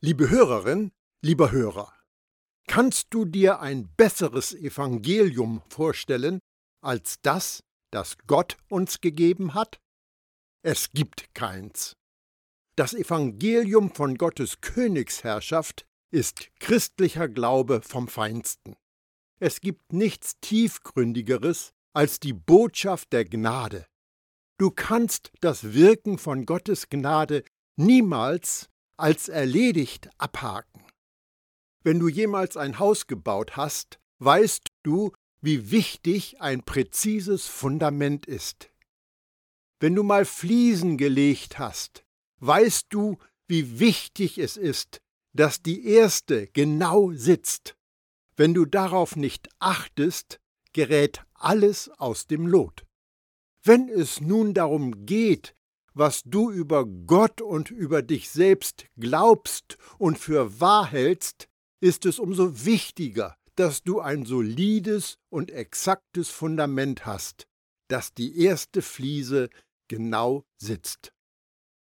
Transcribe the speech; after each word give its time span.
Liebe 0.00 0.30
Hörerin, 0.30 0.92
lieber 1.22 1.50
Hörer, 1.50 1.92
kannst 2.68 3.08
du 3.10 3.24
dir 3.24 3.58
ein 3.58 3.88
besseres 3.96 4.54
Evangelium 4.54 5.60
vorstellen 5.70 6.38
als 6.80 7.20
das, 7.22 7.64
das 7.90 8.16
Gott 8.28 8.58
uns 8.68 9.00
gegeben 9.00 9.54
hat? 9.54 9.80
Es 10.62 10.92
gibt 10.92 11.34
keins. 11.34 11.96
Das 12.76 12.94
Evangelium 12.94 13.92
von 13.92 14.16
Gottes 14.16 14.60
Königsherrschaft 14.60 15.84
ist 16.12 16.48
christlicher 16.60 17.28
Glaube 17.28 17.82
vom 17.82 18.06
Feinsten. 18.06 18.76
Es 19.40 19.60
gibt 19.60 19.92
nichts 19.92 20.38
Tiefgründigeres 20.40 21.72
als 21.92 22.20
die 22.20 22.34
Botschaft 22.34 23.12
der 23.12 23.24
Gnade. 23.24 23.84
Du 24.58 24.70
kannst 24.70 25.32
das 25.40 25.72
Wirken 25.74 26.18
von 26.18 26.46
Gottes 26.46 26.88
Gnade 26.88 27.42
niemals 27.74 28.70
als 28.98 29.28
erledigt 29.28 30.10
abhaken. 30.18 30.84
Wenn 31.82 31.98
du 31.98 32.08
jemals 32.08 32.56
ein 32.56 32.78
Haus 32.78 33.06
gebaut 33.06 33.56
hast, 33.56 33.98
weißt 34.18 34.68
du, 34.82 35.12
wie 35.40 35.70
wichtig 35.70 36.40
ein 36.40 36.62
präzises 36.62 37.46
Fundament 37.46 38.26
ist. 38.26 38.70
Wenn 39.80 39.94
du 39.94 40.02
mal 40.02 40.24
Fliesen 40.24 40.98
gelegt 40.98 41.58
hast, 41.58 42.04
weißt 42.40 42.86
du, 42.90 43.16
wie 43.46 43.78
wichtig 43.78 44.38
es 44.38 44.56
ist, 44.56 45.00
dass 45.32 45.62
die 45.62 45.86
erste 45.86 46.48
genau 46.48 47.12
sitzt. 47.12 47.76
Wenn 48.36 48.54
du 48.54 48.64
darauf 48.64 49.16
nicht 49.16 49.48
achtest, 49.60 50.40
gerät 50.72 51.22
alles 51.34 51.88
aus 51.98 52.26
dem 52.26 52.46
Lot. 52.46 52.84
Wenn 53.62 53.88
es 53.88 54.20
nun 54.20 54.54
darum 54.54 55.06
geht, 55.06 55.54
was 55.98 56.22
du 56.24 56.50
über 56.50 56.86
Gott 56.86 57.40
und 57.40 57.70
über 57.70 58.02
dich 58.02 58.30
selbst 58.30 58.86
glaubst 58.96 59.78
und 59.98 60.16
für 60.16 60.60
wahr 60.60 60.86
hältst, 60.86 61.48
ist 61.80 62.06
es 62.06 62.20
umso 62.20 62.64
wichtiger, 62.64 63.36
dass 63.56 63.82
du 63.82 64.00
ein 64.00 64.24
solides 64.24 65.18
und 65.28 65.50
exaktes 65.50 66.30
Fundament 66.30 67.04
hast, 67.04 67.48
dass 67.88 68.14
die 68.14 68.40
erste 68.40 68.80
Fliese 68.80 69.50
genau 69.88 70.44
sitzt. 70.62 71.12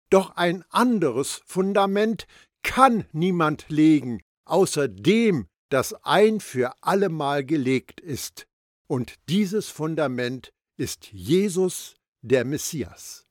Doch 0.09 0.31
ein 0.35 0.63
anderes 0.69 1.41
Fundament 1.45 2.25
kann 2.63 3.05
niemand 3.11 3.69
legen, 3.69 4.21
außer 4.45 4.87
dem, 4.87 5.47
das 5.69 5.93
ein 6.03 6.39
für 6.39 6.73
allemal 6.81 7.45
gelegt 7.45 8.01
ist. 8.01 8.47
Und 8.87 9.15
dieses 9.29 9.69
Fundament 9.69 10.53
ist 10.77 11.11
Jesus, 11.11 11.95
der 12.21 12.45
Messias. 12.45 13.26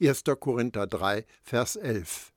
1. 0.00 0.24
Korinther 0.38 0.86
3, 0.86 1.24
Vers 1.42 1.76
11. 1.76 2.32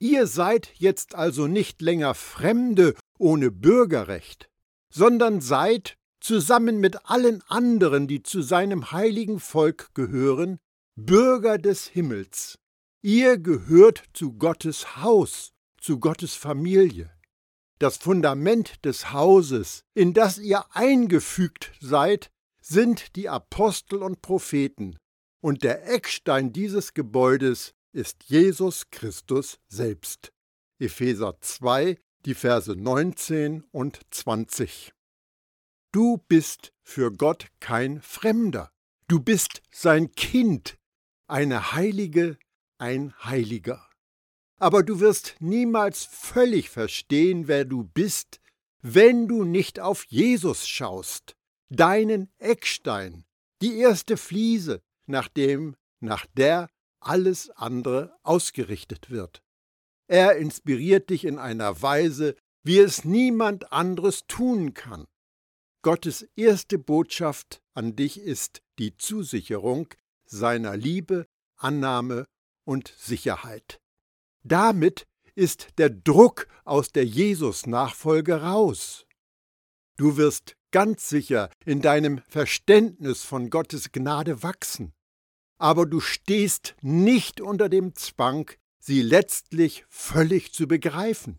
Ihr 0.00 0.26
seid 0.26 0.70
jetzt 0.74 1.14
also 1.14 1.46
nicht 1.46 1.80
länger 1.82 2.14
Fremde 2.14 2.94
ohne 3.18 3.50
Bürgerrecht, 3.50 4.50
sondern 4.90 5.40
seid, 5.40 5.96
zusammen 6.20 6.80
mit 6.80 7.08
allen 7.08 7.42
anderen, 7.48 8.08
die 8.08 8.22
zu 8.22 8.42
seinem 8.42 8.90
heiligen 8.90 9.38
Volk 9.38 9.94
gehören, 9.94 10.58
Bürger 10.96 11.58
des 11.58 11.86
Himmels. 11.86 12.58
Ihr 13.02 13.38
gehört 13.38 14.02
zu 14.12 14.32
Gottes 14.32 14.96
Haus, 14.96 15.52
zu 15.80 16.00
Gottes 16.00 16.34
Familie. 16.34 17.12
Das 17.78 17.98
Fundament 17.98 18.84
des 18.84 19.12
Hauses, 19.12 19.82
in 19.94 20.12
das 20.12 20.38
ihr 20.38 20.64
eingefügt 20.74 21.72
seid, 21.80 22.30
sind 22.60 23.14
die 23.14 23.28
Apostel 23.28 24.02
und 24.02 24.20
Propheten, 24.22 24.96
und 25.40 25.62
der 25.62 25.88
Eckstein 25.88 26.52
dieses 26.52 26.94
Gebäudes 26.94 27.74
ist 27.92 28.24
Jesus 28.24 28.90
Christus 28.90 29.58
selbst. 29.68 30.32
Epheser 30.78 31.40
2, 31.40 31.98
die 32.24 32.34
Verse 32.34 32.74
19 32.74 33.64
und 33.72 34.00
20. 34.10 34.92
Du 35.92 36.18
bist 36.28 36.72
für 36.82 37.12
Gott 37.12 37.46
kein 37.60 38.02
Fremder, 38.02 38.70
du 39.08 39.20
bist 39.20 39.62
sein 39.70 40.12
Kind, 40.12 40.78
eine 41.26 41.72
Heilige, 41.72 42.38
ein 42.78 43.14
Heiliger. 43.24 43.88
Aber 44.58 44.82
du 44.82 45.00
wirst 45.00 45.36
niemals 45.40 46.04
völlig 46.04 46.68
verstehen, 46.68 47.48
wer 47.48 47.64
du 47.64 47.84
bist, 47.84 48.40
wenn 48.82 49.28
du 49.28 49.44
nicht 49.44 49.80
auf 49.80 50.04
Jesus 50.04 50.66
schaust, 50.68 51.36
deinen 51.68 52.30
Eckstein, 52.38 53.24
die 53.62 53.78
erste 53.78 54.16
Fliese, 54.16 54.82
nach 55.08 55.28
dem, 55.28 55.76
nach 56.00 56.26
der 56.36 56.68
alles 57.00 57.50
andere 57.50 58.16
ausgerichtet 58.22 59.10
wird. 59.10 59.42
Er 60.06 60.36
inspiriert 60.36 61.10
dich 61.10 61.24
in 61.24 61.38
einer 61.38 61.82
Weise, 61.82 62.34
wie 62.62 62.78
es 62.78 63.04
niemand 63.04 63.72
anderes 63.72 64.26
tun 64.26 64.74
kann. 64.74 65.06
Gottes 65.82 66.22
erste 66.34 66.78
Botschaft 66.78 67.62
an 67.74 67.94
dich 67.94 68.20
ist 68.20 68.62
die 68.78 68.96
Zusicherung 68.96 69.88
seiner 70.24 70.76
Liebe, 70.76 71.26
Annahme 71.56 72.26
und 72.64 72.92
Sicherheit. 72.98 73.80
Damit 74.42 75.06
ist 75.34 75.68
der 75.78 75.90
Druck 75.90 76.48
aus 76.64 76.90
der 76.90 77.04
Jesus-Nachfolge 77.04 78.42
raus. 78.42 79.06
Du 79.96 80.16
wirst 80.16 80.56
ganz 80.70 81.08
sicher 81.08 81.50
in 81.64 81.80
deinem 81.80 82.18
Verständnis 82.28 83.22
von 83.24 83.50
Gottes 83.50 83.92
Gnade 83.92 84.42
wachsen 84.42 84.92
aber 85.58 85.86
du 85.86 86.00
stehst 86.00 86.74
nicht 86.80 87.40
unter 87.40 87.68
dem 87.68 87.94
Zwang, 87.94 88.50
sie 88.78 89.02
letztlich 89.02 89.84
völlig 89.88 90.52
zu 90.52 90.66
begreifen. 90.66 91.38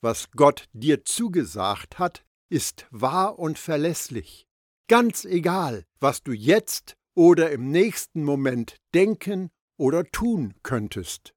Was 0.00 0.30
Gott 0.32 0.68
dir 0.72 1.04
zugesagt 1.04 1.98
hat, 1.98 2.24
ist 2.50 2.86
wahr 2.90 3.38
und 3.38 3.58
verlässlich. 3.58 4.46
Ganz 4.88 5.24
egal, 5.24 5.86
was 6.00 6.22
du 6.22 6.32
jetzt 6.32 6.96
oder 7.14 7.50
im 7.50 7.70
nächsten 7.70 8.24
Moment 8.24 8.76
denken 8.94 9.50
oder 9.78 10.04
tun 10.04 10.54
könntest. 10.62 11.34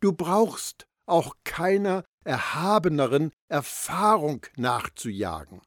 Du 0.00 0.12
brauchst 0.12 0.86
auch 1.06 1.34
keiner 1.44 2.04
erhabeneren 2.24 3.30
Erfahrung 3.48 4.44
nachzujagen. 4.56 5.60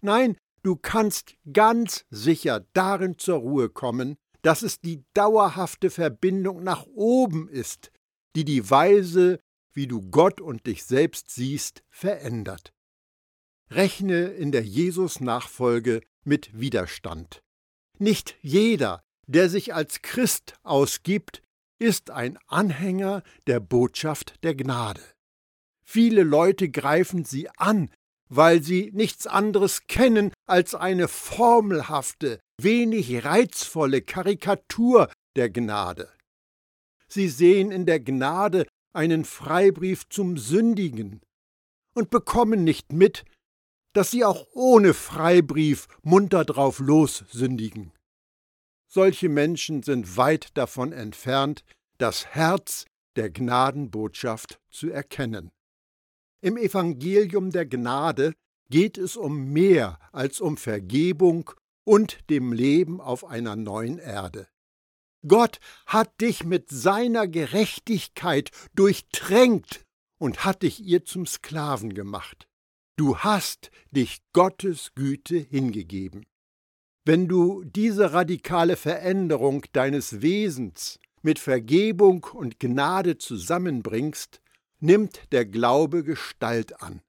Nein, 0.00 0.36
du 0.62 0.76
kannst 0.76 1.34
ganz 1.52 2.04
sicher 2.10 2.66
darin 2.72 3.18
zur 3.18 3.38
Ruhe 3.38 3.68
kommen, 3.68 4.16
dass 4.42 4.62
es 4.62 4.80
die 4.80 5.04
dauerhafte 5.14 5.90
Verbindung 5.90 6.62
nach 6.62 6.86
oben 6.86 7.48
ist, 7.48 7.90
die 8.36 8.44
die 8.44 8.70
Weise, 8.70 9.40
wie 9.72 9.86
du 9.86 10.02
Gott 10.02 10.40
und 10.40 10.66
dich 10.66 10.84
selbst 10.84 11.30
siehst, 11.30 11.82
verändert. 11.88 12.72
Rechne 13.70 14.28
in 14.28 14.52
der 14.52 14.64
Jesus-Nachfolge 14.64 16.00
mit 16.24 16.58
Widerstand. 16.58 17.42
Nicht 17.98 18.36
jeder, 18.42 19.02
der 19.26 19.48
sich 19.48 19.74
als 19.74 20.02
Christ 20.02 20.54
ausgibt, 20.62 21.42
ist 21.78 22.10
ein 22.10 22.38
Anhänger 22.46 23.22
der 23.46 23.60
Botschaft 23.60 24.42
der 24.42 24.54
Gnade. 24.54 25.02
Viele 25.82 26.22
Leute 26.22 26.68
greifen 26.68 27.24
sie 27.24 27.48
an, 27.56 27.90
weil 28.30 28.62
sie 28.62 28.90
nichts 28.94 29.26
anderes 29.26 29.86
kennen 29.88 30.32
als 30.46 30.74
eine 30.74 31.08
formelhafte, 31.08 32.40
wenig 32.62 33.24
reizvolle 33.24 34.00
Karikatur 34.00 35.10
der 35.36 35.50
Gnade. 35.50 36.08
Sie 37.08 37.28
sehen 37.28 37.72
in 37.72 37.86
der 37.86 38.00
Gnade 38.00 38.66
einen 38.92 39.24
Freibrief 39.24 40.08
zum 40.08 40.38
Sündigen 40.38 41.20
und 41.94 42.10
bekommen 42.10 42.62
nicht 42.62 42.92
mit, 42.92 43.24
dass 43.92 44.12
sie 44.12 44.24
auch 44.24 44.46
ohne 44.52 44.94
Freibrief 44.94 45.88
munter 46.02 46.44
drauf 46.44 46.78
los 46.78 47.24
sündigen. 47.30 47.92
Solche 48.86 49.28
Menschen 49.28 49.82
sind 49.82 50.16
weit 50.16 50.56
davon 50.56 50.92
entfernt, 50.92 51.64
das 51.98 52.26
Herz 52.26 52.86
der 53.16 53.30
Gnadenbotschaft 53.30 54.60
zu 54.70 54.90
erkennen. 54.90 55.50
Im 56.40 56.56
Evangelium 56.56 57.50
der 57.50 57.66
Gnade 57.66 58.34
geht 58.70 58.96
es 58.96 59.16
um 59.16 59.52
mehr 59.52 59.98
als 60.12 60.40
um 60.40 60.56
Vergebung 60.56 61.50
und 61.84 62.30
dem 62.30 62.52
Leben 62.52 63.00
auf 63.00 63.24
einer 63.24 63.56
neuen 63.56 63.98
Erde. 63.98 64.48
Gott 65.26 65.60
hat 65.86 66.20
dich 66.20 66.44
mit 66.44 66.70
seiner 66.70 67.28
Gerechtigkeit 67.28 68.50
durchtränkt 68.74 69.84
und 70.18 70.44
hat 70.44 70.62
dich 70.62 70.80
ihr 70.80 71.04
zum 71.04 71.26
Sklaven 71.26 71.92
gemacht. 71.92 72.48
Du 72.96 73.18
hast 73.18 73.70
dich 73.90 74.22
Gottes 74.32 74.92
Güte 74.94 75.36
hingegeben. 75.36 76.24
Wenn 77.04 77.28
du 77.28 77.64
diese 77.64 78.12
radikale 78.12 78.76
Veränderung 78.76 79.64
deines 79.72 80.22
Wesens 80.22 80.98
mit 81.22 81.38
Vergebung 81.38 82.26
und 82.32 82.60
Gnade 82.60 83.18
zusammenbringst, 83.18 84.40
nimmt 84.80 85.20
der 85.32 85.46
Glaube 85.46 86.02
Gestalt 86.04 86.82
an. 86.82 87.00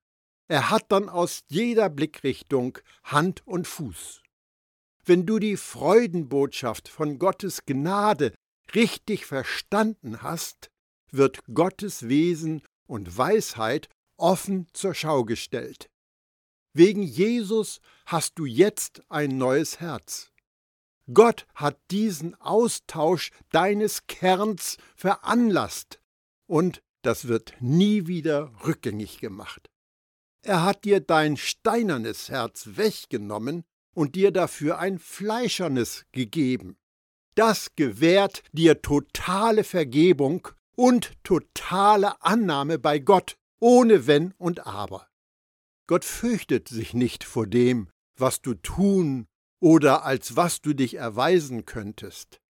Er 0.47 0.69
hat 0.69 0.91
dann 0.91 1.09
aus 1.09 1.43
jeder 1.47 1.89
Blickrichtung 1.89 2.77
Hand 3.03 3.45
und 3.47 3.67
Fuß. 3.67 4.21
Wenn 5.05 5.25
du 5.25 5.39
die 5.39 5.57
Freudenbotschaft 5.57 6.89
von 6.89 7.17
Gottes 7.17 7.65
Gnade 7.65 8.33
richtig 8.75 9.25
verstanden 9.25 10.21
hast, 10.21 10.69
wird 11.11 11.39
Gottes 11.53 12.07
Wesen 12.07 12.61
und 12.85 13.17
Weisheit 13.17 13.89
offen 14.17 14.67
zur 14.73 14.93
Schau 14.93 15.23
gestellt. 15.23 15.89
Wegen 16.73 17.03
Jesus 17.03 17.81
hast 18.05 18.37
du 18.37 18.45
jetzt 18.45 19.01
ein 19.09 19.37
neues 19.37 19.79
Herz. 19.79 20.31
Gott 21.13 21.45
hat 21.55 21.77
diesen 21.89 22.39
Austausch 22.39 23.31
deines 23.49 24.07
Kerns 24.07 24.77
veranlasst 24.95 25.99
und 26.47 26.81
das 27.01 27.27
wird 27.27 27.55
nie 27.59 28.07
wieder 28.07 28.51
rückgängig 28.65 29.19
gemacht. 29.19 29.69
Er 30.43 30.63
hat 30.63 30.85
dir 30.85 30.99
dein 30.99 31.37
steinernes 31.37 32.29
Herz 32.29 32.69
weggenommen 32.75 33.63
und 33.93 34.15
dir 34.15 34.31
dafür 34.31 34.79
ein 34.79 34.97
fleischernes 34.99 36.05
gegeben. 36.11 36.77
Das 37.35 37.75
gewährt 37.75 38.43
dir 38.51 38.81
totale 38.81 39.63
Vergebung 39.63 40.47
und 40.75 41.13
totale 41.23 42.21
Annahme 42.21 42.79
bei 42.79 42.99
Gott, 42.99 43.37
ohne 43.59 44.07
Wenn 44.07 44.33
und 44.37 44.65
Aber. 44.65 45.07
Gott 45.87 46.05
fürchtet 46.05 46.67
sich 46.67 46.93
nicht 46.93 47.23
vor 47.23 47.47
dem, 47.47 47.89
was 48.17 48.41
du 48.41 48.53
tun 48.55 49.27
oder 49.59 50.03
als 50.03 50.35
was 50.35 50.61
du 50.61 50.73
dich 50.73 50.95
erweisen 50.95 51.65
könntest. 51.65 52.41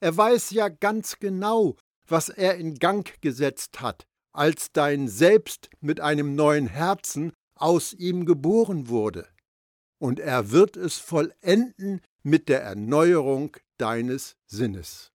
Er 0.00 0.16
weiß 0.16 0.50
ja 0.50 0.68
ganz 0.68 1.18
genau, 1.18 1.76
was 2.08 2.28
er 2.28 2.56
in 2.56 2.74
Gang 2.74 3.20
gesetzt 3.20 3.80
hat, 3.80 4.06
als 4.32 4.72
dein 4.72 5.08
Selbst 5.08 5.70
mit 5.80 6.00
einem 6.00 6.34
neuen 6.34 6.66
Herzen 6.66 7.32
aus 7.54 7.92
ihm 7.92 8.26
geboren 8.26 8.88
wurde. 8.88 9.28
Und 9.98 10.20
er 10.20 10.50
wird 10.50 10.76
es 10.76 10.98
vollenden 10.98 12.00
mit 12.22 12.48
der 12.48 12.62
Erneuerung 12.62 13.56
deines 13.78 14.36
Sinnes. 14.46 15.12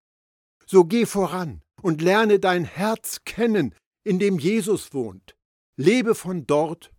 So 0.65 0.85
geh 0.85 1.05
voran 1.05 1.61
und 1.81 2.01
lerne 2.01 2.39
dein 2.39 2.63
Herz 2.63 3.21
kennen, 3.25 3.75
in 4.03 4.19
dem 4.19 4.39
Jesus 4.39 4.93
wohnt. 4.93 5.35
Lebe 5.77 6.15
von 6.15 6.47
dort 6.47 6.91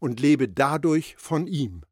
und 0.00 0.20
lebe 0.20 0.48
dadurch 0.48 1.16
von 1.16 1.46
ihm. 1.46 1.82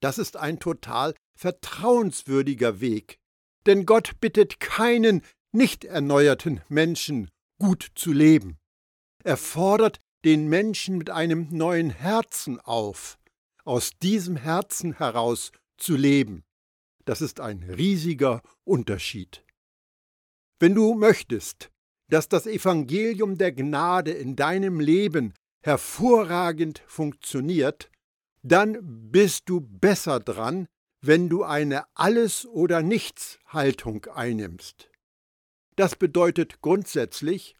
Das 0.00 0.18
ist 0.18 0.36
ein 0.36 0.58
total 0.58 1.14
vertrauenswürdiger 1.36 2.80
Weg, 2.80 3.18
denn 3.66 3.86
Gott 3.86 4.20
bittet 4.20 4.60
keinen 4.60 5.22
nicht 5.56 5.84
erneuerten 5.84 6.60
Menschen, 6.68 7.30
gut 7.58 7.90
zu 7.94 8.12
leben. 8.12 8.58
Er 9.24 9.36
fordert 9.36 10.00
den 10.24 10.48
Menschen 10.48 10.98
mit 10.98 11.10
einem 11.10 11.48
neuen 11.50 11.90
Herzen 11.90 12.60
auf, 12.60 13.18
aus 13.64 13.90
diesem 14.02 14.36
Herzen 14.36 14.98
heraus 14.98 15.52
zu 15.78 15.96
leben. 15.96 16.44
Das 17.04 17.22
ist 17.22 17.40
ein 17.40 17.62
riesiger 17.62 18.42
Unterschied. 18.64 19.44
Wenn 20.58 20.74
du 20.74 20.94
möchtest, 20.94 21.70
dass 22.08 22.28
das 22.28 22.46
Evangelium 22.46 23.36
der 23.38 23.52
Gnade 23.52 24.12
in 24.12 24.36
deinem 24.36 24.80
Leben 24.80 25.34
hervorragend 25.62 26.82
funktioniert, 26.86 27.90
dann 28.42 28.78
bist 29.10 29.48
du 29.48 29.60
besser 29.60 30.20
dran, 30.20 30.66
wenn 31.00 31.28
du 31.28 31.42
eine 31.42 31.84
Alles- 31.94 32.46
oder 32.46 32.82
Nichts-Haltung 32.82 34.06
einnimmst. 34.06 34.88
Das 35.76 35.96
bedeutet 35.96 36.60
grundsätzlich, 36.62 37.56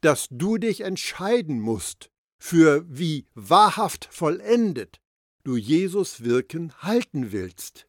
dass 0.00 0.28
du 0.30 0.56
dich 0.56 0.82
entscheiden 0.82 1.60
musst, 1.60 2.10
für 2.38 2.84
wie 2.88 3.26
wahrhaft 3.34 4.06
vollendet 4.06 5.00
du 5.42 5.56
Jesus 5.56 6.22
Wirken 6.22 6.72
halten 6.82 7.32
willst. 7.32 7.88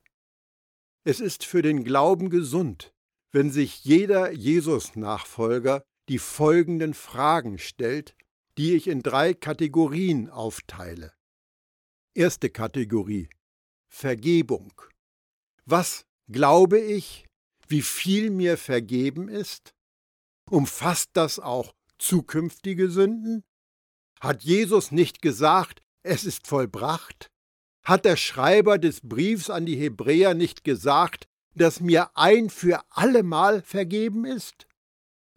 Es 1.04 1.20
ist 1.20 1.46
für 1.46 1.62
den 1.62 1.84
Glauben 1.84 2.30
gesund, 2.30 2.94
wenn 3.32 3.52
sich 3.52 3.84
jeder 3.84 4.32
Jesus-Nachfolger 4.32 5.84
die 6.10 6.20
folgenden 6.20 6.94
Fragen 6.94 7.60
stellt, 7.60 8.16
die 8.58 8.74
ich 8.74 8.88
in 8.88 9.04
drei 9.04 9.34
Kategorien 9.34 10.30
aufteile. 10.30 11.14
Erste 12.16 12.50
Kategorie 12.50 13.30
Vergebung. 13.90 14.74
Was 15.66 16.06
glaube 16.30 16.80
ich, 16.80 17.27
wie 17.70 17.82
viel 17.82 18.30
mir 18.30 18.58
vergeben 18.58 19.30
ist? 19.30 19.74
Umfasst 20.50 21.10
das 21.14 21.40
auch 21.40 21.74
zukünftige 21.98 22.90
Sünden? 22.90 23.44
Hat 24.20 24.44
Jesus 24.44 24.92
nicht 24.92 25.22
gesagt, 25.22 25.82
es 26.04 26.24
ist 26.24 26.48
vollbracht? 26.48 27.30
Hat 27.84 28.06
der 28.06 28.18
Schreiber 28.18 28.78
des 28.78 29.02
Briefs 29.02 29.50
an 29.50 29.66
die 29.66 29.76
Hebräer 29.76 30.34
nicht 30.34 30.64
gesagt, 30.64 31.28
dass 31.56 31.80
mir 31.80 32.12
ein 32.16 32.50
für 32.50 32.84
allemal 32.90 33.62
vergeben 33.62 34.26
ist? 34.26 34.68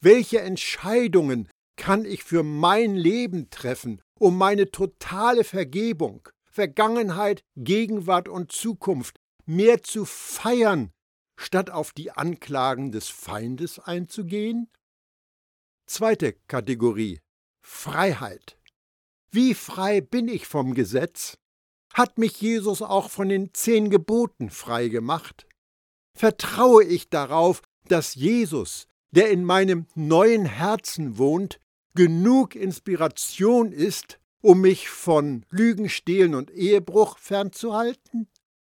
Welche 0.00 0.40
Entscheidungen 0.40 1.48
kann 1.76 2.04
ich 2.04 2.24
für 2.24 2.42
mein 2.42 2.94
Leben 2.94 3.50
treffen, 3.50 4.02
um 4.18 4.36
meine 4.36 4.70
totale 4.70 5.44
Vergebung, 5.44 6.28
Vergangenheit, 6.44 7.42
Gegenwart 7.56 8.28
und 8.28 8.52
Zukunft 8.52 9.18
mehr 9.46 9.82
zu 9.82 10.04
feiern, 10.04 10.92
statt 11.40 11.70
auf 11.70 11.92
die 11.92 12.10
Anklagen 12.10 12.92
des 12.92 13.08
Feindes 13.08 13.78
einzugehen? 13.78 14.68
Zweite 15.86 16.34
Kategorie 16.46 17.20
Freiheit. 17.62 18.58
Wie 19.30 19.54
frei 19.54 20.00
bin 20.00 20.28
ich 20.28 20.46
vom 20.46 20.74
Gesetz? 20.74 21.38
Hat 21.94 22.18
mich 22.18 22.40
Jesus 22.40 22.82
auch 22.82 23.10
von 23.10 23.28
den 23.28 23.54
zehn 23.54 23.90
Geboten 23.90 24.50
frei 24.50 24.88
gemacht? 24.88 25.46
Vertraue 26.16 26.84
ich 26.84 27.08
darauf, 27.08 27.62
dass 27.88 28.14
Jesus, 28.14 28.86
der 29.10 29.30
in 29.30 29.44
meinem 29.44 29.86
neuen 29.94 30.44
Herzen 30.44 31.18
wohnt, 31.18 31.58
genug 31.94 32.54
Inspiration 32.54 33.72
ist, 33.72 34.20
um 34.42 34.60
mich 34.60 34.88
von 34.88 35.44
Lügen, 35.50 35.88
Stehlen 35.88 36.34
und 36.34 36.50
Ehebruch 36.50 37.18
fernzuhalten? 37.18 38.28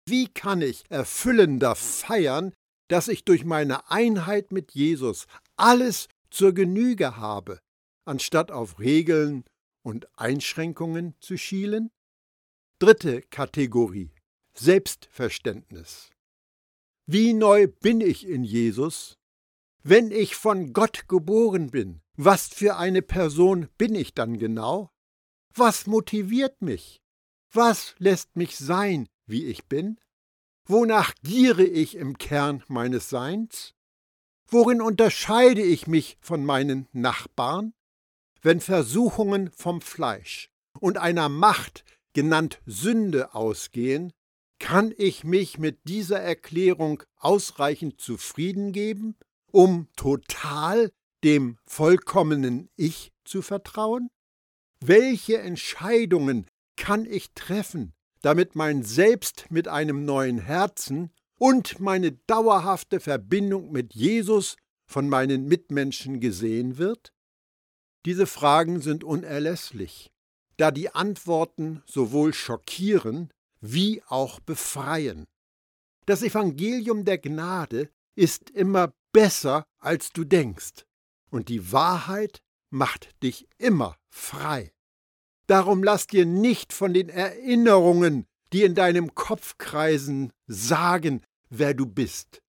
Wie 0.09 0.29
kann 0.29 0.63
ich 0.63 0.85
erfüllender 0.89 1.75
feiern, 1.75 2.55
dass 2.89 3.09
ich 3.09 3.25
durch 3.25 3.45
meine 3.45 3.91
Einheit 3.91 4.53
mit 4.53 4.73
Jesus 4.73 5.27
alles 5.57 6.09
zur 6.31 6.53
Genüge 6.53 7.17
habe, 7.17 7.59
anstatt 8.05 8.53
auf 8.53 8.79
Regeln 8.79 9.45
und 9.83 10.07
Einschränkungen 10.17 11.17
zu 11.21 11.37
schielen? 11.37 11.91
Dritte 12.79 13.23
Kategorie 13.23 14.13
Selbstverständnis. 14.55 16.11
Wie 17.07 17.35
neu 17.35 17.67
bin 17.67 18.01
ich 18.01 18.27
in 18.27 18.45
Jesus? 18.45 19.19
Wenn 19.83 20.11
ich 20.11 20.37
von 20.37 20.73
Gott 20.73 21.09
geboren 21.09 21.71
bin, 21.71 22.01
was 22.17 22.49
für 22.49 22.77
eine 22.77 23.03
Person 23.03 23.69
bin 23.77 23.95
ich 23.95 24.15
dann 24.15 24.39
genau? 24.39 24.91
Was 25.55 25.87
motiviert 25.87 26.63
mich? 26.63 27.01
Was 27.53 27.95
lässt 27.99 28.35
mich 28.37 28.57
sein, 28.57 29.09
wie 29.27 29.47
ich 29.47 29.67
bin? 29.67 29.99
Wonach 30.67 31.15
giere 31.23 31.65
ich 31.65 31.97
im 31.97 32.19
Kern 32.19 32.63
meines 32.69 33.09
Seins? 33.09 33.75
Worin 34.49 34.81
unterscheide 34.81 35.63
ich 35.63 35.87
mich 35.87 36.19
von 36.21 36.45
meinen 36.45 36.89
Nachbarn? 36.93 37.75
Wenn 38.43 38.61
Versuchungen 38.61 39.51
vom 39.51 39.81
Fleisch 39.81 40.51
und 40.81 40.99
einer 40.99 41.29
Macht, 41.29 41.85
genannt 42.13 42.61
Sünde, 42.67 43.35
ausgehen, 43.35 44.13
kann 44.59 44.95
ich 44.97 45.25
mich 45.25 45.59
mit 45.59 45.81
dieser 45.89 46.21
Erklärung 46.21 47.03
ausreichend 47.17 48.01
zufrieden 48.01 48.73
geben, 48.73 49.17
um 49.51 49.89
total 49.97 50.93
dem 51.25 51.59
vollkommenen 51.67 52.71
Ich 52.77 53.13
zu 53.25 53.43
vertrauen? 53.43 54.09
Welche 54.81 55.39
Entscheidungen 55.39 56.47
kann 56.77 57.05
ich 57.05 57.33
treffen, 57.35 57.95
damit 58.27 58.57
mein 58.57 58.83
Selbst 58.83 59.47
mit 59.51 59.69
einem 59.69 60.05
neuen 60.05 60.39
Herzen 60.39 61.13
und 61.39 61.79
meine 61.79 62.11
dauerhafte 62.11 62.99
Verbindung 62.99 63.71
mit 63.71 63.95
Jesus 63.95 64.57
von 64.85 65.09
meinen 65.09 65.47
Mitmenschen 65.47 66.19
gesehen 66.19 66.77
wird? 66.77 67.13
Diese 68.05 68.27
Fragen 68.27 68.81
sind 68.81 69.05
unerlässlich, 69.05 70.11
da 70.57 70.73
die 70.73 70.93
Antworten 70.93 71.85
sowohl 71.87 72.35
schockieren 72.35 73.31
wie 73.61 74.03
auch 74.09 74.41
befreien. 74.41 75.29
Das 76.07 76.25
Evangelium 76.25 77.05
der 77.05 77.19
Gnade 77.19 77.91
ist 78.17 78.51
immer 78.51 78.93
besser, 79.13 79.69
als 79.79 80.13
du 80.13 80.25
denkst, 80.25 80.85
und 81.31 81.49
die 81.49 81.71
Wahrheit 81.71 82.43
macht 82.71 83.23
dich 83.23 83.47
immer 83.59 83.97
frei. 84.09 84.73
Darum 85.47 85.83
lass 85.83 86.07
dir 86.07 86.27
nicht 86.27 86.73
von 86.73 86.93
den 86.93 87.09
Erinnerungen, 87.09 88.27
die 88.53 88.63
in 88.63 88.75
deinem 88.75 89.15
Kopf 89.15 89.59
kreisen, 89.59 90.33
sagen, 90.47 91.23
wer 91.51 91.75
du 91.75 91.87
bist. 91.87 92.43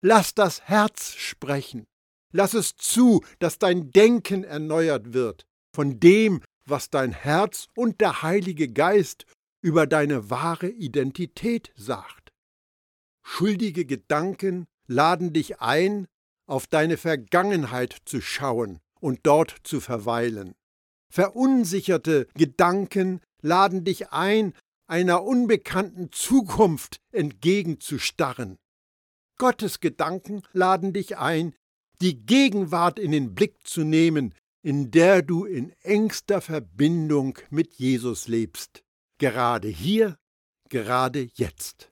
Lass 0.00 0.34
das 0.34 0.62
Herz 0.62 1.14
sprechen. 1.14 1.86
Lass 2.32 2.54
es 2.54 2.76
zu, 2.76 3.22
dass 3.38 3.58
dein 3.58 3.90
Denken 3.90 4.44
erneuert 4.44 5.12
wird 5.12 5.46
von 5.74 6.00
dem, 6.00 6.42
was 6.66 6.90
dein 6.90 7.12
Herz 7.12 7.68
und 7.74 8.00
der 8.00 8.22
Heilige 8.22 8.68
Geist 8.68 9.24
über 9.60 9.86
deine 9.86 10.30
wahre 10.30 10.68
Identität 10.68 11.72
sagt. 11.76 12.32
Schuldige 13.22 13.84
Gedanken 13.84 14.66
laden 14.86 15.32
dich 15.32 15.60
ein, 15.60 16.06
auf 16.46 16.66
deine 16.66 16.96
Vergangenheit 16.96 17.96
zu 18.04 18.20
schauen 18.20 18.80
und 19.00 19.20
dort 19.22 19.54
zu 19.64 19.80
verweilen. 19.80 20.54
Verunsicherte 21.10 22.28
Gedanken 22.34 23.20
laden 23.40 23.84
dich 23.84 24.10
ein, 24.12 24.54
einer 24.86 25.24
unbekannten 25.24 26.12
Zukunft 26.12 27.00
entgegenzustarren. 27.12 28.58
Gottes 29.38 29.80
Gedanken 29.80 30.42
laden 30.52 30.92
dich 30.92 31.18
ein, 31.18 31.54
die 32.00 32.24
Gegenwart 32.24 32.98
in 32.98 33.12
den 33.12 33.34
Blick 33.34 33.66
zu 33.66 33.84
nehmen, 33.84 34.34
in 34.62 34.90
der 34.90 35.22
du 35.22 35.44
in 35.44 35.70
engster 35.82 36.40
Verbindung 36.40 37.38
mit 37.50 37.74
Jesus 37.74 38.28
lebst, 38.28 38.82
gerade 39.18 39.68
hier, 39.68 40.18
gerade 40.68 41.28
jetzt. 41.34 41.90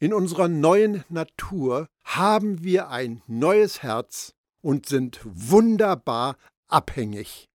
In 0.00 0.12
unserer 0.12 0.48
neuen 0.48 1.04
Natur 1.08 1.86
haben 2.04 2.64
wir 2.64 2.88
ein 2.88 3.22
neues 3.28 3.82
Herz 3.82 4.34
und 4.60 4.86
sind 4.86 5.20
wunderbar 5.22 6.36
abhängig. 6.68 7.48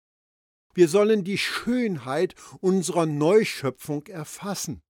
Wir 0.77 0.87
sollen 0.87 1.23
die 1.23 1.39
Schönheit 1.39 2.35
unserer 2.61 3.07
Neuschöpfung 3.07 4.05
erfassen. 4.05 4.83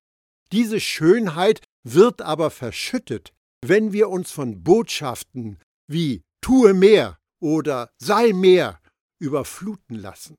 Diese 0.52 0.82
Schönheit 0.82 1.64
wird 1.84 2.22
aber 2.22 2.52
verschüttet, 2.52 3.34
wenn 3.66 3.94
wir 3.94 4.10
uns 4.10 4.32
von 4.32 4.64
Botschaften 4.64 5.60
wie 5.88 6.24
tue 6.42 6.74
mehr 6.74 7.18
oder 7.40 7.90
sei 8.00 8.34
mehr 8.34 8.82
überfluten 9.18 9.96
lassen. 9.96 10.36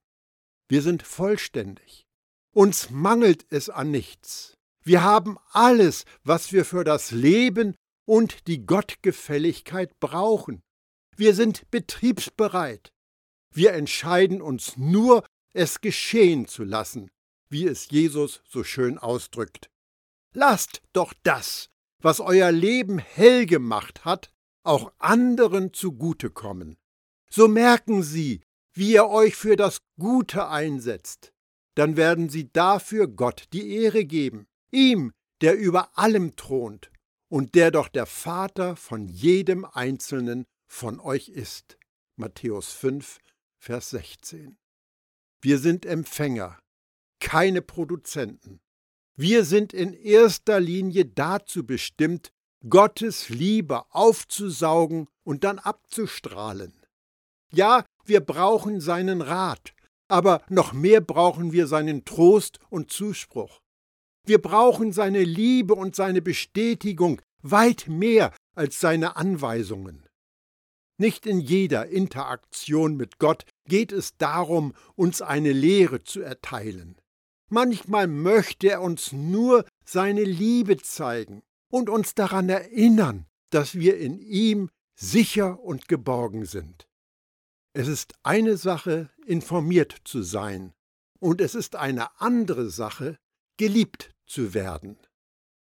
Wir 0.68 0.82
sind 0.82 1.02
vollständig. 1.02 2.04
Uns 2.54 2.90
mangelt 2.90 3.46
es 3.48 3.70
an 3.70 3.90
nichts. 3.90 4.52
Wir 4.84 5.02
haben 5.02 5.38
alles, 5.52 6.04
was 6.24 6.52
wir 6.52 6.66
für 6.66 6.84
das 6.84 7.10
Leben 7.10 7.74
und 8.06 8.48
die 8.48 8.66
Gottgefälligkeit 8.66 9.98
brauchen. 9.98 10.60
Wir 11.16 11.34
sind 11.34 11.70
betriebsbereit. 11.70 12.90
Wir 13.54 13.72
entscheiden 13.72 14.42
uns 14.42 14.76
nur, 14.76 15.24
es 15.58 15.80
geschehen 15.80 16.46
zu 16.46 16.64
lassen, 16.64 17.10
wie 17.50 17.66
es 17.66 17.90
Jesus 17.90 18.42
so 18.48 18.62
schön 18.62 18.96
ausdrückt. 18.96 19.70
Lasst 20.32 20.82
doch 20.92 21.12
das, 21.24 21.70
was 22.00 22.20
euer 22.20 22.52
Leben 22.52 22.98
hell 22.98 23.44
gemacht 23.44 24.04
hat, 24.04 24.30
auch 24.62 24.92
anderen 24.98 25.72
zugutekommen. 25.72 26.76
So 27.28 27.48
merken 27.48 28.02
sie, 28.02 28.40
wie 28.72 28.92
ihr 28.92 29.08
euch 29.08 29.34
für 29.34 29.56
das 29.56 29.80
Gute 29.98 30.48
einsetzt. 30.48 31.32
Dann 31.74 31.96
werden 31.96 32.28
sie 32.28 32.52
dafür 32.52 33.08
Gott 33.08 33.48
die 33.52 33.70
Ehre 33.76 34.04
geben, 34.04 34.46
ihm, 34.70 35.12
der 35.40 35.56
über 35.58 35.98
allem 35.98 36.36
thront 36.36 36.90
und 37.28 37.54
der 37.54 37.70
doch 37.70 37.88
der 37.88 38.06
Vater 38.06 38.76
von 38.76 39.08
jedem 39.08 39.64
Einzelnen 39.64 40.44
von 40.68 41.00
euch 41.00 41.28
ist. 41.28 41.78
Matthäus 42.16 42.72
5, 42.72 43.18
Vers 43.58 43.90
16. 43.90 44.56
Wir 45.40 45.58
sind 45.58 45.86
Empfänger, 45.86 46.58
keine 47.20 47.62
Produzenten. 47.62 48.60
Wir 49.16 49.44
sind 49.44 49.72
in 49.72 49.92
erster 49.92 50.58
Linie 50.58 51.04
dazu 51.04 51.64
bestimmt, 51.64 52.32
Gottes 52.68 53.28
Liebe 53.28 53.84
aufzusaugen 53.90 55.06
und 55.24 55.44
dann 55.44 55.60
abzustrahlen. 55.60 56.72
Ja, 57.52 57.84
wir 58.04 58.20
brauchen 58.20 58.80
seinen 58.80 59.22
Rat, 59.22 59.74
aber 60.08 60.42
noch 60.48 60.72
mehr 60.72 61.00
brauchen 61.00 61.52
wir 61.52 61.68
seinen 61.68 62.04
Trost 62.04 62.58
und 62.68 62.90
Zuspruch. 62.90 63.60
Wir 64.26 64.42
brauchen 64.42 64.92
seine 64.92 65.22
Liebe 65.22 65.74
und 65.74 65.94
seine 65.94 66.20
Bestätigung 66.20 67.22
weit 67.42 67.86
mehr 67.86 68.34
als 68.56 68.80
seine 68.80 69.14
Anweisungen. 69.14 70.07
Nicht 70.98 71.26
in 71.26 71.38
jeder 71.38 71.86
Interaktion 71.86 72.96
mit 72.96 73.18
Gott 73.18 73.44
geht 73.66 73.92
es 73.92 74.16
darum, 74.16 74.74
uns 74.96 75.22
eine 75.22 75.52
Lehre 75.52 76.02
zu 76.02 76.20
erteilen. 76.20 77.00
Manchmal 77.50 78.08
möchte 78.08 78.68
er 78.68 78.82
uns 78.82 79.12
nur 79.12 79.64
seine 79.84 80.24
Liebe 80.24 80.76
zeigen 80.76 81.42
und 81.70 81.88
uns 81.88 82.14
daran 82.14 82.48
erinnern, 82.48 83.26
dass 83.50 83.76
wir 83.76 83.96
in 83.96 84.18
ihm 84.18 84.70
sicher 84.96 85.60
und 85.60 85.88
geborgen 85.88 86.44
sind. 86.44 86.88
Es 87.72 87.86
ist 87.86 88.14
eine 88.24 88.56
Sache, 88.56 89.08
informiert 89.24 89.96
zu 90.04 90.22
sein, 90.22 90.74
und 91.20 91.40
es 91.40 91.54
ist 91.54 91.76
eine 91.76 92.20
andere 92.20 92.70
Sache, 92.70 93.16
geliebt 93.56 94.14
zu 94.26 94.52
werden. 94.52 94.98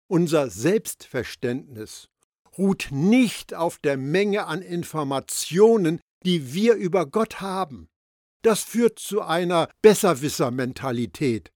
Unser 0.08 0.50
Selbstverständnis 0.50 2.08
ruht 2.58 2.88
nicht 2.90 3.54
auf 3.54 3.78
der 3.78 3.96
Menge 3.96 4.46
an 4.46 4.62
Informationen, 4.62 6.00
die 6.24 6.52
wir 6.52 6.74
über 6.74 7.06
Gott 7.06 7.40
haben. 7.40 7.88
Das 8.42 8.62
führt 8.62 8.98
zu 8.98 9.22
einer 9.22 9.68
Besserwisser-Mentalität, 9.82 11.50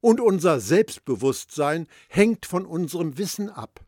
und 0.00 0.20
unser 0.20 0.60
Selbstbewusstsein 0.60 1.86
hängt 2.08 2.46
von 2.46 2.64
unserem 2.64 3.18
Wissen 3.18 3.50
ab. 3.50 3.84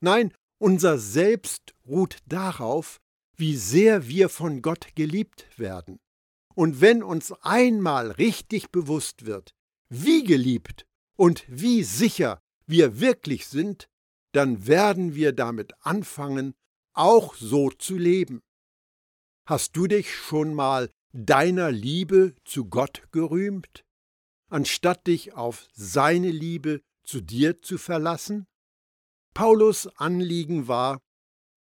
Nein, 0.00 0.32
unser 0.58 0.98
Selbst 0.98 1.74
ruht 1.86 2.18
darauf, 2.26 3.00
wie 3.36 3.56
sehr 3.56 4.06
wir 4.06 4.28
von 4.28 4.62
Gott 4.62 4.94
geliebt 4.94 5.46
werden. 5.56 5.98
Und 6.54 6.80
wenn 6.80 7.02
uns 7.02 7.32
einmal 7.42 8.10
richtig 8.12 8.70
bewusst 8.70 9.26
wird, 9.26 9.54
wie 9.88 10.24
geliebt 10.24 10.86
und 11.16 11.44
wie 11.48 11.82
sicher 11.82 12.40
wir 12.66 13.00
wirklich 13.00 13.46
sind, 13.46 13.88
dann 14.32 14.66
werden 14.66 15.14
wir 15.14 15.32
damit 15.32 15.74
anfangen, 15.80 16.54
auch 16.92 17.34
so 17.34 17.70
zu 17.70 17.96
leben. 17.96 18.42
Hast 19.46 19.76
du 19.76 19.86
dich 19.86 20.14
schon 20.14 20.54
mal 20.54 20.90
deiner 21.12 21.70
Liebe 21.70 22.34
zu 22.44 22.66
Gott 22.66 23.02
gerühmt? 23.10 23.84
anstatt 24.50 25.06
dich 25.06 25.32
auf 25.32 25.66
seine 25.72 26.30
Liebe 26.30 26.82
zu 27.04 27.20
dir 27.20 27.62
zu 27.62 27.78
verlassen? 27.78 28.46
Paulus 29.32 29.86
Anliegen 29.96 30.68
war, 30.68 31.00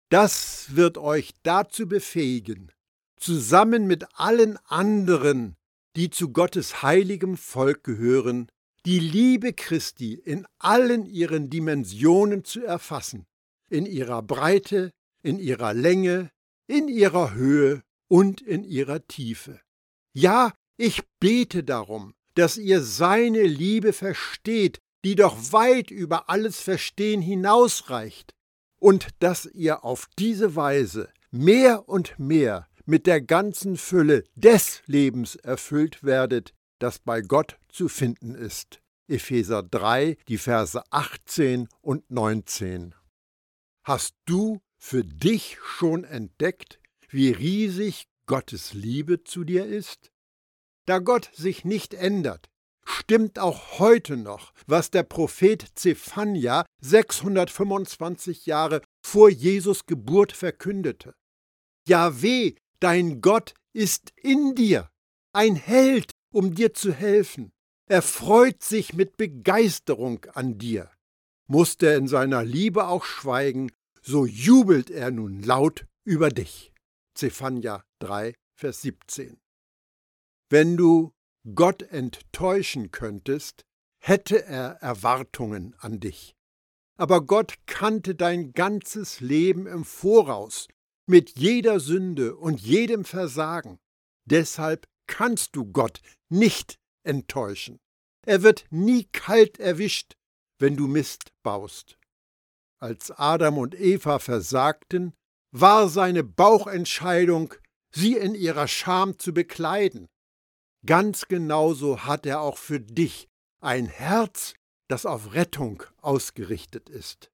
das 0.09 0.77
wird 0.77 0.99
euch 0.99 1.35
dazu 1.43 1.89
befähigen, 1.89 2.71
zusammen 3.19 3.87
mit 3.87 4.07
allen 4.15 4.57
anderen, 4.65 5.57
die 5.97 6.11
zu 6.11 6.33
Gottes 6.33 6.83
heiligem 6.83 7.37
Volk 7.37 7.83
gehören, 7.83 8.49
die 8.87 9.01
Liebe 9.01 9.53
Christi 9.53 10.15
in 10.15 10.47
allen 10.59 11.07
ihren 11.07 11.51
Dimensionen 11.51 12.45
zu 12.45 12.65
erfassen, 12.65 13.27
in 13.69 13.85
ihrer 13.85 14.23
Breite, 14.23 14.93
in 15.23 15.41
ihrer 15.41 15.75
Länge, 15.75 16.31
in 16.69 16.87
ihrer 16.87 17.35
Höhe 17.35 17.83
und 18.07 18.41
in 18.41 18.63
ihrer 18.63 19.05
Tiefe. 19.09 19.61
Ja, 20.13 20.53
ich 20.77 21.03
bete 21.19 21.65
darum, 21.65 22.15
dass 22.35 22.59
ihr 22.59 22.81
seine 22.81 23.43
Liebe 23.43 23.93
versteht, 23.93 24.79
die 25.05 25.17
doch 25.17 25.53
weit 25.53 25.91
über 25.91 26.31
alles 26.31 26.61
Verstehen 26.61 27.21
hinausreicht, 27.21 28.35
und 28.79 29.09
dass 29.19 29.47
ihr 29.47 29.85
auf 29.85 30.07
diese 30.19 30.55
Weise 30.55 31.09
mehr 31.33 31.89
und 31.89 32.19
mehr 32.19 32.69
mit 32.85 33.07
der 33.07 33.21
ganzen 33.21 33.77
Fülle 33.77 34.23
des 34.37 34.83
Lebens 34.87 35.35
erfüllt 35.35 36.05
werdet, 36.05 36.55
das 36.79 36.99
bei 36.99 37.21
Gott 37.21 37.59
zu 37.69 37.89
finden 37.89 38.35
ist. 38.35 38.81
Epheser 39.09 39.63
3, 39.63 40.17
die 40.29 40.39
Verse 40.39 40.83
18 40.91 41.69
und 41.81 42.11
19. 42.11 42.95
Hast 43.85 44.15
du 44.25 44.61
für 44.79 45.05
dich 45.05 45.59
schon 45.63 46.05
entdeckt, 46.05 46.81
wie 47.09 47.31
riesig 47.31 48.09
Gottes 48.27 48.75
Liebe 48.75 49.23
zu 49.23 49.45
dir 49.45 49.65
ist? 49.65 50.11
Da 50.87 50.99
Gott 50.99 51.31
sich 51.33 51.65
nicht 51.65 51.95
ändert, 51.95 52.49
stimmt 52.85 53.39
auch 53.39 53.79
heute 53.79 54.17
noch, 54.17 54.53
was 54.67 54.91
der 54.91 55.03
Prophet 55.03 55.65
Zephania 55.75 56.65
625 56.81 58.47
Jahre 58.47 58.83
vor 59.05 59.29
Jesus 59.29 59.87
Geburt 59.87 60.33
verkündete. 60.33 61.15
Jahweh, 61.87 62.55
dein 62.81 63.21
Gott, 63.21 63.55
ist 63.73 64.13
in 64.17 64.55
dir, 64.55 64.91
ein 65.33 65.55
Held, 65.55 66.16
um 66.37 66.55
dir 66.55 66.75
zu 66.75 66.93
helfen. 66.93 67.51
Er 67.89 68.03
freut 68.03 68.63
sich 68.63 68.93
mit 68.93 69.17
Begeisterung 69.17 70.27
an 70.35 70.59
dir. 70.59 70.91
Musste 71.47 71.87
er 71.87 71.97
in 71.97 72.09
seiner 72.09 72.45
Liebe 72.45 72.89
auch 72.89 73.07
schweigen, 73.07 73.73
so 74.03 74.27
jubelt 74.27 74.91
er 74.91 75.11
nun 75.11 75.43
laut 75.43 75.87
über 76.05 76.29
dich. 76.29 76.75
Zephania 77.15 77.85
3, 78.01 78.35
Vers 78.55 78.83
17. 78.83 79.39
Wenn 80.51 80.77
du 80.77 81.15
Gott 81.55 81.81
enttäuschen 81.81 82.91
könntest, 82.91 83.65
hätte 83.99 84.45
er 84.45 84.83
Erwartungen 84.83 85.75
an 85.79 86.01
dich. 86.01 86.37
Aber 86.99 87.23
Gott 87.25 87.55
kannte 87.65 88.15
dein 88.15 88.53
ganzes 88.53 89.21
Leben 89.21 89.67
im 89.67 89.87
Voraus, 89.87 90.69
mit 91.07 91.39
jeder 91.39 91.81
Sünde 91.81 92.37
und 92.37 92.61
jedem 92.61 93.07
Versagen. 93.07 93.79
Deshalb 94.27 94.87
kannst 95.07 95.57
du 95.57 95.65
Gott 95.65 96.01
nicht 96.29 96.79
enttäuschen. 97.05 97.79
Er 98.27 98.43
wird 98.43 98.67
nie 98.71 99.05
kalt 99.05 99.59
erwischt, 99.59 100.17
wenn 100.59 100.77
du 100.77 100.87
Mist 100.89 101.33
baust. 101.43 101.99
Als 102.79 103.11
Adam 103.11 103.59
und 103.59 103.75
Eva 103.75 104.19
versagten, 104.19 105.15
war 105.53 105.89
seine 105.89 106.25
Bauchentscheidung, 106.25 107.55
sie 107.91 108.17
in 108.17 108.35
ihrer 108.35 108.69
Scham 108.69 109.19
zu 109.19 109.33
bekleiden. 109.33 110.09
ganz 110.85 111.27
genauso 111.29 112.05
hat 112.05 112.27
er 112.27 112.41
auch 112.41 112.59
für 112.59 112.81
dich 112.81 113.29
ein 113.61 113.87
Herz, 113.87 114.55
das 114.89 115.07
auf 115.07 115.35
Rettung 115.35 115.83
ausgerichtet 116.01 116.89
ist. 116.89 117.33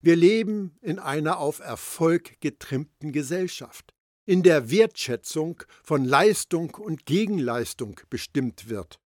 Wir 0.00 0.16
leben 0.16 0.76
in 0.80 0.98
einer 0.98 1.38
auf 1.38 1.60
Erfolg 1.60 2.40
getrimmten 2.40 3.12
Gesellschaft, 3.12 3.94
in 4.28 4.42
der 4.42 4.70
Wertschätzung 4.70 5.62
von 5.82 6.04
Leistung 6.04 6.74
und 6.74 7.06
Gegenleistung 7.06 7.98
bestimmt 8.10 8.68
wird. 8.68 9.00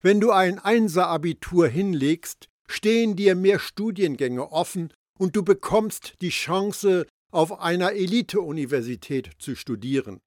Wenn 0.00 0.20
du 0.20 0.30
ein 0.30 0.60
Einser-Abitur 0.60 1.66
hinlegst, 1.66 2.48
stehen 2.68 3.16
dir 3.16 3.34
mehr 3.34 3.58
Studiengänge 3.58 4.52
offen 4.52 4.92
und 5.18 5.34
du 5.34 5.42
bekommst 5.42 6.14
die 6.20 6.28
Chance, 6.28 7.08
auf 7.32 7.58
einer 7.58 7.94
Elite-Universität 7.94 9.32
zu 9.40 9.56
studieren. 9.56 10.20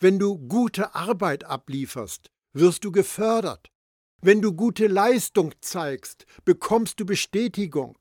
Wenn 0.00 0.18
du 0.18 0.38
gute 0.38 0.96
Arbeit 0.96 1.44
ablieferst, 1.44 2.26
wirst 2.52 2.84
du 2.84 2.90
gefördert. 2.90 3.68
Wenn 4.20 4.42
du 4.42 4.54
gute 4.54 4.88
Leistung 4.88 5.54
zeigst, 5.60 6.26
bekommst 6.44 6.98
du 6.98 7.06
Bestätigung. 7.06 7.96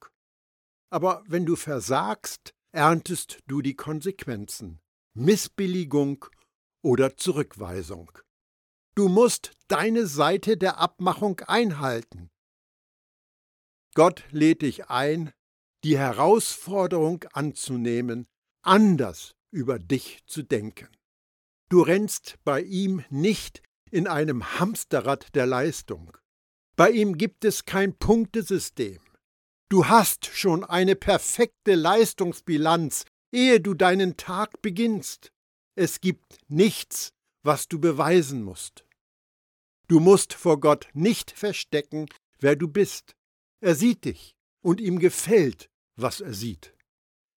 Aber 0.89 1.23
wenn 1.27 1.45
du 1.45 1.55
versagst, 1.55 2.55
erntest 2.71 3.37
du 3.45 3.61
die 3.61 3.75
Konsequenzen 3.75 4.79
Missbilligung 5.17 6.25
oder 6.83 7.17
Zurückweisung. 7.17 8.11
Du 8.93 9.09
musst 9.09 9.51
deine 9.67 10.05
Seite 10.05 10.57
der 10.57 10.77
Abmachung 10.77 11.39
einhalten. 11.41 12.29
Gott 13.95 14.23
lädt 14.29 14.61
dich 14.61 14.89
ein, 14.89 15.33
die 15.83 15.97
Herausforderung 15.97 17.23
anzunehmen, 17.33 18.27
anders 18.61 19.35
über 19.51 19.79
dich 19.79 20.19
zu 20.27 20.43
denken. 20.43 20.87
Du 21.69 21.81
rennst 21.81 22.35
bei 22.43 22.61
ihm 22.61 23.03
nicht 23.09 23.63
in 23.89 24.07
einem 24.07 24.59
Hamsterrad 24.59 25.33
der 25.33 25.47
Leistung. 25.47 26.15
Bei 26.75 26.91
ihm 26.91 27.17
gibt 27.17 27.43
es 27.43 27.65
kein 27.65 27.97
Punktesystem. 27.97 29.01
Du 29.69 29.87
hast 29.87 30.27
schon 30.27 30.63
eine 30.63 30.95
perfekte 30.95 31.73
Leistungsbilanz, 31.73 33.05
ehe 33.31 33.59
du 33.59 33.73
deinen 33.73 34.17
Tag 34.17 34.61
beginnst. 34.61 35.31
Es 35.75 36.01
gibt 36.01 36.39
nichts, 36.47 37.13
was 37.43 37.67
du 37.67 37.79
beweisen 37.79 38.43
musst. 38.43 38.85
Du 39.87 39.99
musst 39.99 40.33
vor 40.33 40.59
Gott 40.59 40.87
nicht 40.93 41.31
verstecken, 41.31 42.07
wer 42.39 42.55
du 42.55 42.67
bist. 42.67 43.15
Er 43.61 43.75
sieht 43.75 44.05
dich 44.05 44.35
und 44.61 44.81
ihm 44.81 44.99
gefällt, 44.99 45.69
was 45.95 46.21
er 46.21 46.33
sieht. 46.33 46.73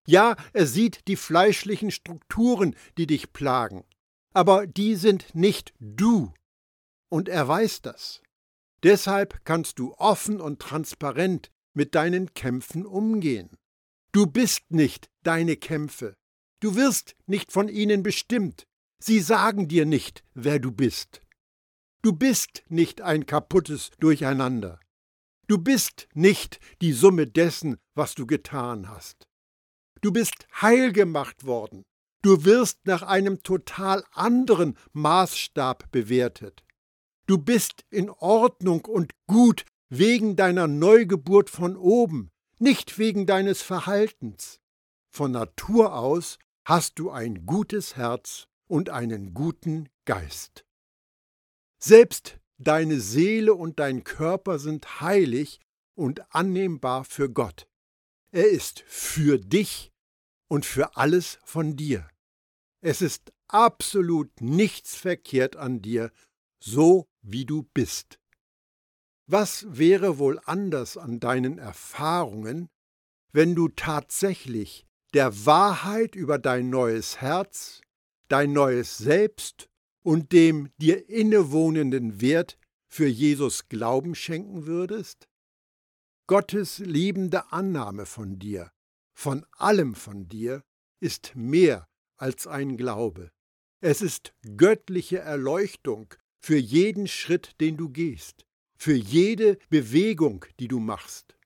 Ja, 0.07 0.37
er 0.53 0.67
sieht 0.67 1.07
die 1.07 1.17
fleischlichen 1.17 1.91
Strukturen, 1.91 2.75
die 2.99 3.07
dich 3.07 3.33
plagen 3.33 3.85
aber 4.33 4.67
die 4.67 4.95
sind 4.95 5.35
nicht 5.35 5.75
du. 5.79 6.33
Und 7.09 7.29
er 7.29 7.47
weiß 7.49 7.83
das. 7.83 8.23
Deshalb 8.83 9.45
kannst 9.45 9.79
du 9.79 9.95
offen 9.95 10.41
und 10.41 10.61
transparent 10.61 11.51
mit 11.75 11.95
deinen 11.95 12.33
Kämpfen 12.35 12.87
umgehen. 12.87 13.59
Du 14.13 14.27
bist 14.27 14.71
nicht 14.71 15.10
deine 15.23 15.57
Kämpfe. 15.57 16.15
Du 16.61 16.77
wirst 16.77 17.17
nicht 17.27 17.53
von 17.53 17.69
ihnen 17.69 18.03
bestimmt. 18.03 18.67
Sie 19.03 19.21
sagen 19.21 19.69
dir 19.69 19.87
nicht, 19.87 20.25
wer 20.35 20.59
du 20.59 20.71
bist. 20.71 21.23
Du 22.03 22.13
bist 22.13 22.63
nicht 22.69 23.01
ein 23.01 23.27
kaputtes 23.27 23.91
Durcheinander. 23.99 24.81
Du 25.49 25.59
bist 25.59 26.09
nicht 26.15 26.61
die 26.81 26.93
Summe 26.93 27.27
dessen, 27.27 27.77
was 27.95 28.15
du 28.15 28.27
getan 28.27 28.89
hast. 28.89 29.27
Du 30.01 30.13
bist 30.13 30.47
heil 30.61 30.93
gemacht 30.93 31.45
worden. 31.45 31.83
Du 32.23 32.45
wirst 32.45 32.87
nach 32.87 33.03
einem 33.03 33.43
total 33.43 34.05
anderen 34.13 34.77
Maßstab 34.93 35.91
bewertet. 35.91 36.63
Du 37.27 37.39
bist 37.39 37.85
in 37.91 38.11
Ordnung 38.11 38.85
und 38.85 39.13
gut 39.27 39.65
wegen 39.89 40.37
deiner 40.37 40.69
Neugeburt 40.69 41.51
von 41.51 41.77
oben, 41.77 42.31
nicht 42.59 42.99
wegen 42.99 43.27
deines 43.27 43.63
Verhaltens. 43.63 44.60
Von 45.13 45.33
Natur 45.33 45.95
aus 45.95 46.39
hast 46.65 46.99
du 46.99 47.11
ein 47.11 47.45
gutes 47.45 47.97
Herz 47.97 48.47
und 48.69 48.91
einen 48.91 49.35
guten 49.35 49.89
Geist. 50.05 50.65
Selbst 51.83 52.39
deine 52.59 53.01
Seele 53.01 53.55
und 53.55 53.81
dein 53.81 54.05
Körper 54.05 54.59
sind 54.59 55.01
heilig 55.01 55.61
und 55.95 56.23
annehmbar 56.35 57.05
für 57.05 57.31
Gott. 57.31 57.67
Er 58.31 58.49
ist 58.49 58.85
für 58.87 59.39
dich 59.39 59.91
und 60.49 60.65
für 60.65 60.97
alles 60.97 61.39
von 61.45 61.77
dir. 61.77 62.09
Es 62.81 63.03
ist 63.03 63.33
absolut 63.49 64.41
nichts 64.41 64.95
verkehrt 64.95 65.57
an 65.57 65.83
dir, 65.83 66.13
so 66.63 67.09
wie 67.23 67.45
du 67.45 67.65
bist. 67.75 68.21
Was 69.27 69.67
wäre 69.69 70.19
wohl 70.19 70.41
anders 70.45 70.97
an 70.97 71.19
deinen 71.19 71.59
Erfahrungen, 71.59 72.69
wenn 73.33 73.55
du 73.55 73.69
tatsächlich 73.69 74.87
der 75.15 75.47
Wahrheit 75.47 76.15
über 76.15 76.39
dein 76.39 76.71
neues 76.71 77.21
Herz, 77.21 77.81
dein 78.29 78.53
neues 78.53 78.99
Selbst 78.99 79.69
und 80.03 80.33
dem 80.33 80.71
dir 80.79 81.09
innewohnenden 81.09 82.21
Wert 82.21 82.59
für 82.89 83.07
Jesus 83.07 83.69
Glauben 83.69 84.15
schenken 84.15 84.67
würdest? 84.67 85.29
Gottes 86.27 86.79
liebende 86.79 87.53
Annahme 87.53 88.07
von 88.07 88.39
dir, 88.39 88.71
von 89.13 89.45
allem 89.57 89.95
von 89.95 90.29
dir, 90.29 90.63
ist 91.01 91.35
mehr 91.35 91.89
als 92.17 92.47
ein 92.47 92.77
Glaube. 92.77 93.33
Es 93.81 94.03
ist 94.03 94.33
göttliche 94.57 95.19
Erleuchtung 95.19 96.15
für 96.39 96.57
jeden 96.57 97.09
Schritt, 97.09 97.61
den 97.61 97.77
du 97.77 97.89
gehst, 97.89 98.45
für 98.77 98.95
jede 98.95 99.59
Bewegung, 99.71 100.45
die 100.61 100.69
du 100.69 100.79
machst. 100.79 101.37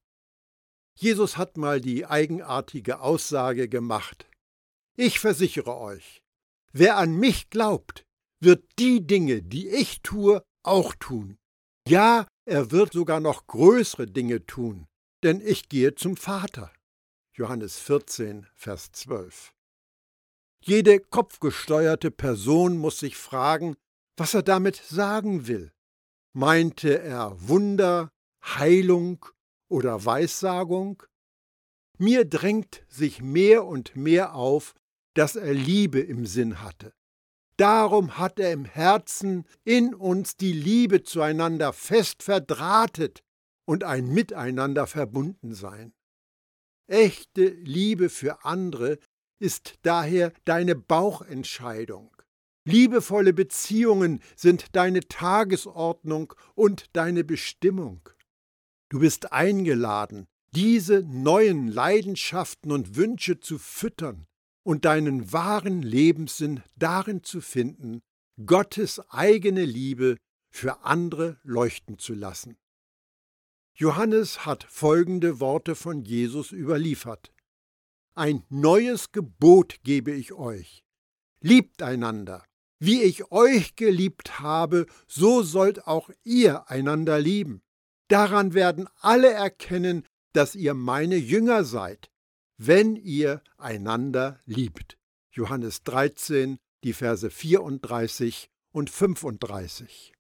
Jesus 0.97 1.37
hat 1.37 1.57
mal 1.57 1.81
die 1.81 2.07
eigenartige 2.07 3.01
Aussage 3.01 3.69
gemacht. 3.69 4.27
Ich 4.97 5.19
versichere 5.19 5.77
euch, 5.77 6.23
wer 6.73 6.97
an 6.97 7.17
mich 7.17 7.51
glaubt, 7.51 8.05
wird 8.41 8.65
die 8.79 9.07
Dinge, 9.07 9.43
die 9.43 9.69
ich 9.69 10.03
tue, 10.03 10.43
auch 10.63 10.95
tun. 10.95 11.37
Ja, 11.89 12.27
er 12.47 12.71
wird 12.71 12.93
sogar 12.93 13.21
noch 13.21 13.47
größere 13.47 14.07
Dinge 14.07 14.47
tun, 14.47 14.87
denn 15.23 15.41
ich 15.41 15.69
gehe 15.69 15.95
zum 15.95 16.17
Vater. 16.17 16.73
Johannes 17.37 17.79
14, 17.79 18.47
Vers 18.55 18.93
12. 18.93 19.53
Jede 20.63 21.01
kopfgesteuerte 21.01 22.11
Person 22.11 22.79
muss 22.79 23.01
sich 23.01 23.17
fragen, 23.17 23.75
was 24.17 24.35
er 24.35 24.43
damit 24.43 24.77
sagen 24.77 25.47
will. 25.47 25.73
Meinte 26.33 27.01
er 27.01 27.37
Wunder, 27.49 28.09
Heilung 28.43 29.27
oder 29.69 30.05
Weissagung? 30.05 31.03
Mir 31.99 32.25
drängt 32.25 32.85
sich 32.89 33.23
mehr 33.23 33.65
und 33.65 33.97
mehr 33.97 34.35
auf, 34.35 34.75
dass 35.15 35.37
er 35.37 35.55
Liebe 35.55 36.01
im 36.01 36.27
Sinn 36.27 36.61
hatte. 36.61 36.93
Darum 37.57 38.19
hat 38.19 38.41
er 38.41 38.53
im 38.53 38.65
Herzen 38.65 39.47
in 39.65 39.95
uns 39.95 40.37
die 40.37 40.53
Liebe 40.53 41.05
zueinander 41.05 41.73
fest 41.73 42.23
verdrahtet 42.23 43.23
und 43.65 43.85
ein 43.85 44.09
Miteinander 44.09 44.87
verbunden 44.87 45.55
sein. 45.55 45.95
Echte 46.89 47.47
Liebe 47.47 48.11
für 48.11 48.45
andere 48.45 48.99
ist 49.39 49.75
daher 49.83 50.33
deine 50.45 50.75
Bauchentscheidung. 50.75 52.11
Liebevolle 52.67 53.33
Beziehungen 53.33 54.21
sind 54.37 54.75
deine 54.75 55.01
Tagesordnung 55.01 56.35
und 56.55 56.87
deine 56.95 57.23
Bestimmung. 57.23 58.09
Du 58.95 59.01
bist 59.01 59.33
eingeladen, 59.33 60.29
diese 60.53 61.03
neuen 61.03 61.67
Leidenschaften 61.67 62.71
und 62.71 62.95
Wünsche 62.95 63.41
zu 63.41 63.59
füttern 63.59 64.29
und 64.63 64.85
deinen 64.85 65.33
wahren 65.33 65.83
Lebenssinn 65.83 66.63
darin 66.77 67.25
zu 67.25 67.41
finden, 67.41 68.03
Gottes 68.47 69.01
eigene 69.11 69.65
Liebe 69.65 70.17
für 70.53 70.85
andere 70.85 71.41
leuchten 71.43 71.99
zu 71.99 72.15
lassen. 72.15 72.57
Johannes 73.75 74.47
hat 74.47 74.63
folgende 74.71 75.41
Worte 75.41 75.75
von 75.75 76.05
Jesus 76.05 76.53
überliefert. 76.53 77.33
Ein 78.15 78.45
neues 78.49 79.11
Gebot 79.11 79.83
gebe 79.83 80.13
ich 80.13 80.35
euch. 80.35 80.85
Liebt 81.41 81.83
einander. 81.83 82.45
Wie 82.79 83.03
ich 83.03 83.33
euch 83.33 83.75
geliebt 83.75 84.39
habe, 84.39 84.87
so 85.09 85.43
sollt 85.43 85.89
auch 85.89 86.11
ihr 86.23 86.71
einander 86.71 87.19
lieben. 87.19 87.61
Daran 88.09 88.55
werden 88.55 88.89
alle 89.01 89.31
erkennen, 89.33 90.07
dass 90.33 90.55
ihr 90.55 90.75
meine 90.75 91.17
Jünger 91.17 91.65
seid, 91.65 92.11
wenn 92.57 92.97
ihr 92.97 93.43
einander 93.57 94.41
liebt. 94.45 94.99
Johannes 95.33 95.83
13, 95.85 96.59
die 96.85 96.93
Verse 96.93 97.29
34 97.29 98.51
und 98.73 98.91
35. 98.91 100.13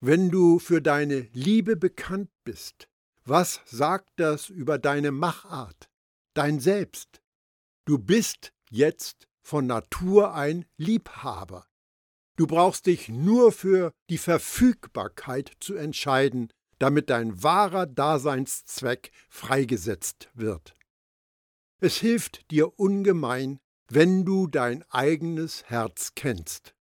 Wenn 0.00 0.30
du 0.30 0.58
für 0.58 0.82
deine 0.82 1.28
Liebe 1.32 1.76
bekannt 1.76 2.30
bist, 2.44 2.88
was 3.24 3.60
sagt 3.64 4.10
das 4.16 4.50
über 4.50 4.78
deine 4.78 5.10
Machart? 5.10 5.88
dein 6.36 6.60
Selbst. 6.60 7.22
Du 7.86 7.98
bist 7.98 8.52
jetzt 8.70 9.26
von 9.42 9.66
Natur 9.66 10.34
ein 10.34 10.66
Liebhaber. 10.76 11.66
Du 12.36 12.46
brauchst 12.46 12.86
dich 12.86 13.08
nur 13.08 13.52
für 13.52 13.92
die 14.10 14.18
Verfügbarkeit 14.18 15.52
zu 15.60 15.74
entscheiden, 15.74 16.52
damit 16.78 17.10
dein 17.10 17.42
wahrer 17.42 17.86
Daseinszweck 17.86 19.10
freigesetzt 19.28 20.30
wird. 20.34 20.74
Es 21.80 21.96
hilft 21.96 22.50
dir 22.50 22.78
ungemein, 22.78 23.60
wenn 23.88 24.24
du 24.24 24.46
dein 24.46 24.84
eigenes 24.90 25.64
Herz 25.64 26.12
kennst. 26.14 26.74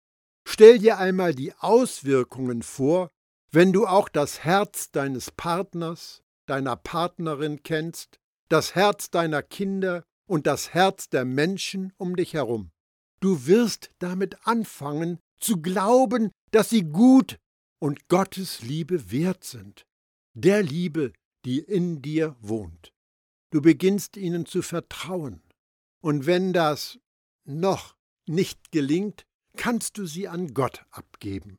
Stell 0.47 0.79
dir 0.79 0.99
einmal 0.99 1.35
die 1.35 1.55
Auswirkungen 1.55 2.63
vor, 2.63 3.11
wenn 3.51 3.73
du 3.73 3.87
auch 3.87 4.09
das 4.09 4.45
Herz 4.45 4.91
deines 4.91 5.31
Partners, 5.31 6.23
deiner 6.47 6.77
Partnerin 6.77 7.63
kennst, 7.63 8.19
das 8.49 8.75
Herz 8.75 9.11
deiner 9.11 9.43
Kinder 9.43 10.05
und 10.27 10.47
das 10.47 10.75
Herz 10.75 11.09
der 11.09 11.25
Menschen 11.25 11.93
um 11.97 12.17
dich 12.17 12.35
herum. 12.35 12.71
Du 13.21 13.47
wirst 13.47 13.91
damit 13.99 14.37
anfangen 14.47 15.19
zu 15.39 15.61
glauben, 15.61 16.31
dass 16.51 16.71
sie 16.71 16.83
gut 16.83 17.39
und 17.83 18.07
Gottes 18.07 18.63
Liebe 18.63 19.11
wert 19.11 19.43
sind, 19.43 19.89
der 20.35 20.63
Liebe, 20.63 21.13
die 21.45 21.59
in 21.59 22.01
dir 22.01 22.37
wohnt. 22.41 22.93
Du 23.51 23.61
beginnst 23.61 24.17
ihnen 24.17 24.47
zu 24.47 24.63
vertrauen, 24.63 25.43
und 26.01 26.25
wenn 26.25 26.53
das 26.53 27.01
noch 27.45 27.97
nicht 28.25 28.71
gelingt, 28.71 29.27
kannst 29.57 29.99
du 29.99 30.07
sie 30.07 30.29
an 30.29 30.55
Gott 30.55 30.87
abgeben. 30.91 31.59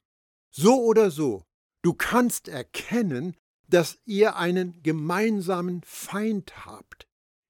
So 0.49 0.81
oder 0.85 1.11
so, 1.11 1.43
du 1.81 1.93
kannst 1.93 2.47
erkennen, 2.47 3.35
dass 3.67 3.99
ihr 4.05 4.37
einen 4.37 4.81
gemeinsamen 4.81 5.81
Feind 5.83 6.65
habt, 6.65 7.05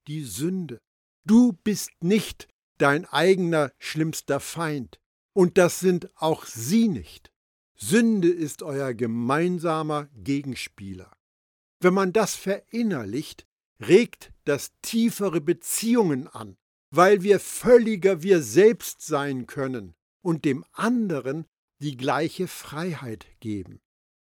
die 0.07 0.23
Sünde. 0.23 0.79
Du 1.25 1.53
bist 1.63 1.91
nicht 2.01 2.47
dein 2.79 3.05
eigener 3.05 3.71
schlimmster 3.77 4.39
Feind, 4.39 4.99
und 5.31 5.59
das 5.59 5.79
sind 5.79 6.09
auch 6.19 6.47
sie 6.47 6.87
nicht. 6.87 7.32
Sünde 7.85 8.29
ist 8.29 8.63
euer 8.63 8.93
gemeinsamer 8.93 10.07
Gegenspieler. 10.15 11.11
Wenn 11.81 11.93
man 11.93 12.13
das 12.13 12.33
verinnerlicht, 12.33 13.45
regt 13.81 14.31
das 14.45 14.71
tiefere 14.81 15.41
Beziehungen 15.41 16.29
an, 16.29 16.55
weil 16.91 17.23
wir 17.23 17.41
völliger 17.41 18.23
wir 18.23 18.41
selbst 18.41 19.01
sein 19.01 19.47
können 19.47 19.95
und 20.21 20.45
dem 20.45 20.63
anderen 20.71 21.45
die 21.79 21.97
gleiche 21.97 22.47
Freiheit 22.47 23.27
geben. 23.41 23.81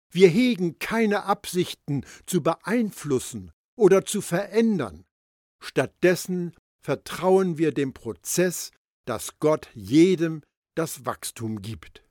Wir 0.10 0.30
hegen 0.30 0.80
keine 0.80 1.24
Absichten 1.26 2.06
zu 2.26 2.42
beeinflussen 2.42 3.52
oder 3.76 4.06
zu 4.06 4.22
verändern. 4.22 5.04
Stattdessen 5.60 6.54
vertrauen 6.80 7.58
wir 7.58 7.74
dem 7.74 7.94
Prozess, 7.94 8.72
dass 9.04 9.38
Gott 9.40 9.68
jedem 9.74 10.44
das 10.76 11.06
Wachstum 11.06 11.62
gibt. 11.62 12.04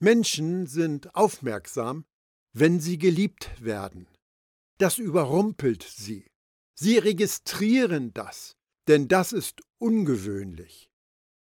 Menschen 0.00 0.66
sind 0.66 1.14
aufmerksam, 1.14 2.04
wenn 2.52 2.80
sie 2.80 2.98
geliebt 2.98 3.50
werden. 3.62 4.06
Das 4.78 4.98
überrumpelt 4.98 5.82
sie. 5.82 6.30
Sie 6.74 6.98
registrieren 6.98 8.14
das, 8.14 8.56
denn 8.86 9.08
das 9.08 9.32
ist 9.32 9.60
ungewöhnlich. 9.78 10.88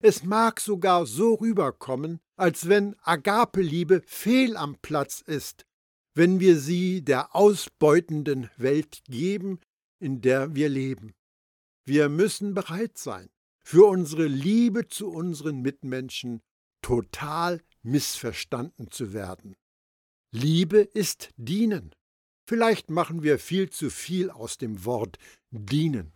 Es 0.04 0.24
mag 0.24 0.60
sogar 0.60 1.06
so 1.06 1.36
rüberkommen, 1.36 2.20
als 2.36 2.68
wenn 2.68 2.96
Agapeliebe 3.04 4.02
fehl 4.06 4.58
am 4.58 4.78
Platz 4.82 5.22
ist, 5.22 5.66
wenn 6.14 6.40
wir 6.40 6.60
sie 6.60 7.04
der 7.04 7.36
ausbeutenden 7.36 8.50
Welt 8.58 9.04
geben, 9.06 9.60
in 10.00 10.22
der 10.22 10.56
wir 10.56 10.68
leben. 10.68 11.14
Wir 11.86 12.10
müssen 12.10 12.54
bereit 12.54 12.98
sein, 12.98 13.30
für 13.64 13.86
unsere 13.88 14.26
Liebe 14.28 14.88
zu 14.88 15.10
unseren 15.10 15.62
Mitmenschen 15.62 16.42
total 16.82 17.62
missverstanden 17.84 18.91
zu 18.91 19.13
werden. 19.13 19.56
Liebe 20.34 20.80
ist 20.80 21.30
dienen. 21.38 21.94
Vielleicht 22.48 22.89
machen 22.89 23.24
wir 23.24 23.39
viel 23.39 23.70
zu 23.70 23.89
viel 23.89 24.30
aus 24.30 24.58
dem 24.58 24.86
Wort 24.86 25.17
dienen. 25.52 26.13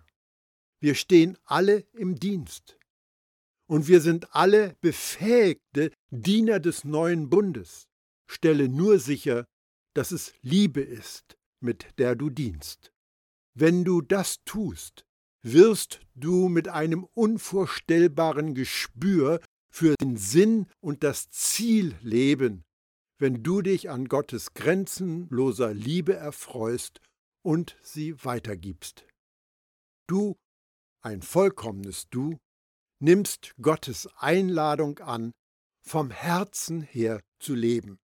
Wir 0.81 0.95
stehen 0.95 1.37
alle 1.43 1.79
im 1.93 2.19
Dienst. 2.19 2.77
Und 3.67 3.87
wir 3.87 4.01
sind 4.01 4.35
alle 4.35 4.75
befähigte 4.81 5.91
Diener 6.11 6.59
des 6.59 6.83
neuen 6.83 7.29
Bundes. 7.29 7.87
Stelle 8.29 8.69
nur 8.69 8.99
sicher, 8.99 9.45
dass 9.95 10.11
es 10.11 10.33
Liebe 10.41 10.81
ist, 10.81 11.37
mit 11.61 11.97
der 11.97 12.15
du 12.15 12.29
dienst. 12.29 12.91
Wenn 13.57 13.83
du 13.83 14.01
das 14.01 14.43
tust, 14.43 15.05
wirst 15.41 16.01
du 16.13 16.49
mit 16.49 16.67
einem 16.67 17.05
unvorstellbaren 17.13 18.53
Gespür 18.53 19.39
für 19.75 19.95
den 19.99 20.15
Sinn 20.15 20.67
und 20.79 21.03
das 21.03 21.29
Ziel 21.31 21.97
leben, 22.01 22.63
wenn 23.19 23.43
du 23.43 23.61
dich 23.61 23.89
an 23.89 24.07
Gottes 24.07 24.53
grenzenloser 24.53 25.73
Liebe 25.73 26.15
erfreust 26.15 27.01
und 27.43 27.77
sie 27.81 28.23
weitergibst. 28.23 29.05
Du, 30.07 30.37
ein 31.01 31.21
vollkommenes 31.21 32.07
Du, 32.09 32.37
nimmst 33.01 33.53
Gottes 33.61 34.07
Einladung 34.15 34.99
an, 34.99 35.33
vom 35.85 36.09
Herzen 36.09 36.81
her 36.81 37.19
zu 37.41 37.53
leben. 37.53 37.99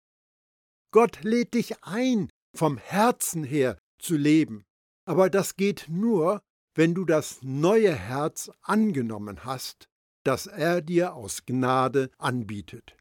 Gott 0.91 1.23
lädt 1.23 1.53
dich 1.53 1.81
ein, 1.85 2.29
vom 2.53 2.77
Herzen 2.79 3.45
her 3.45 3.79
zu 3.97 4.17
leben. 4.17 4.65
Aber 5.05 5.29
das 5.29 5.55
geht 5.55 5.85
nur, 5.87 6.41
wenn 6.75 6.93
du 6.93 7.05
das 7.05 7.41
neue 7.41 7.95
Herz 7.95 8.51
angenommen 8.61 9.45
hast, 9.45 9.87
das 10.23 10.47
er 10.47 10.81
dir 10.81 11.13
aus 11.13 11.45
Gnade 11.45 12.11
anbietet. 12.17 12.95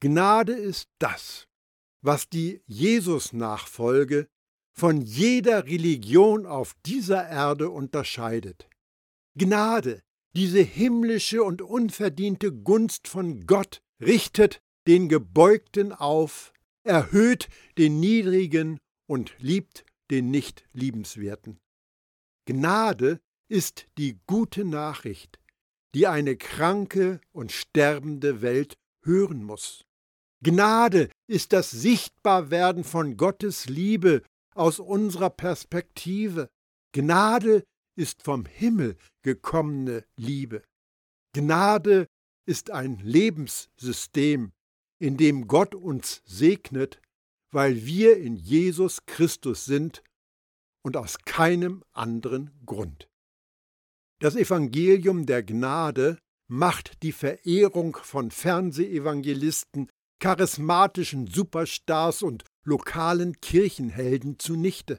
Gnade 0.00 0.52
ist 0.52 0.88
das, 0.98 1.46
was 2.02 2.28
die 2.28 2.62
Jesus-Nachfolge 2.66 4.28
von 4.72 5.02
jeder 5.02 5.66
Religion 5.66 6.46
auf 6.46 6.74
dieser 6.86 7.28
Erde 7.28 7.70
unterscheidet. 7.70 8.68
Gnade, 9.36 10.02
diese 10.34 10.60
himmlische 10.60 11.42
und 11.42 11.60
unverdiente 11.60 12.52
Gunst 12.52 13.08
von 13.08 13.46
Gott, 13.46 13.82
richtet 14.00 14.62
den 14.86 15.08
Gebeugten 15.08 15.92
auf, 15.92 16.52
erhöht 16.82 17.48
den 17.76 18.00
Niedrigen 18.00 18.78
und 19.06 19.34
liebt 19.38 19.84
den 20.10 20.30
nicht 20.30 20.64
Liebenswerten. 20.72 21.60
Gnade 22.46 23.20
ist 23.48 23.86
die 23.98 24.18
gute 24.26 24.64
Nachricht, 24.64 25.39
die 25.94 26.06
eine 26.06 26.36
kranke 26.36 27.20
und 27.32 27.52
sterbende 27.52 28.42
Welt 28.42 28.74
hören 29.02 29.42
muss. 29.42 29.84
Gnade 30.42 31.10
ist 31.26 31.52
das 31.52 31.70
Sichtbarwerden 31.70 32.84
von 32.84 33.16
Gottes 33.16 33.66
Liebe 33.66 34.22
aus 34.54 34.78
unserer 34.78 35.30
Perspektive. 35.30 36.48
Gnade 36.92 37.64
ist 37.96 38.22
vom 38.22 38.46
Himmel 38.46 38.96
gekommene 39.22 40.04
Liebe. 40.16 40.62
Gnade 41.34 42.06
ist 42.46 42.70
ein 42.70 42.98
Lebenssystem, 42.98 44.52
in 44.98 45.16
dem 45.16 45.46
Gott 45.46 45.74
uns 45.74 46.22
segnet, 46.24 47.00
weil 47.52 47.84
wir 47.84 48.16
in 48.16 48.36
Jesus 48.36 49.04
Christus 49.06 49.64
sind 49.64 50.02
und 50.82 50.96
aus 50.96 51.18
keinem 51.24 51.84
anderen 51.92 52.50
Grund. 52.64 53.09
Das 54.20 54.36
Evangelium 54.36 55.24
der 55.24 55.42
Gnade 55.42 56.18
macht 56.46 57.02
die 57.02 57.12
Verehrung 57.12 57.96
von 57.96 58.30
Fernsehevangelisten, 58.30 59.88
charismatischen 60.20 61.26
Superstars 61.26 62.22
und 62.22 62.44
lokalen 62.62 63.40
Kirchenhelden 63.40 64.38
zunichte. 64.38 64.98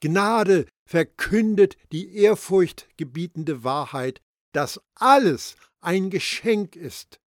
Gnade 0.00 0.66
verkündet 0.88 1.76
die 1.92 2.14
ehrfurchtgebietende 2.16 3.62
Wahrheit, 3.62 4.22
dass 4.52 4.80
alles 4.94 5.56
ein 5.80 6.08
Geschenk 6.08 6.76
ist. 6.76 7.20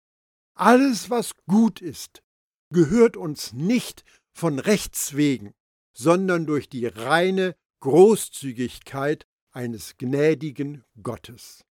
Alles, 0.55 1.09
was 1.09 1.31
gut 1.45 1.81
ist, 1.81 2.23
gehört 2.73 3.17
uns 3.17 3.51
nicht 3.51 4.05
von 4.33 4.59
Rechts 4.59 5.17
wegen, 5.17 5.53
sondern 5.93 6.45
durch 6.45 6.69
die 6.69 6.85
reine 6.85 7.55
Großzügigkeit 7.81 9.25
eines 9.57 9.97
gnädigen 9.97 10.83
Gottes. 11.01 11.65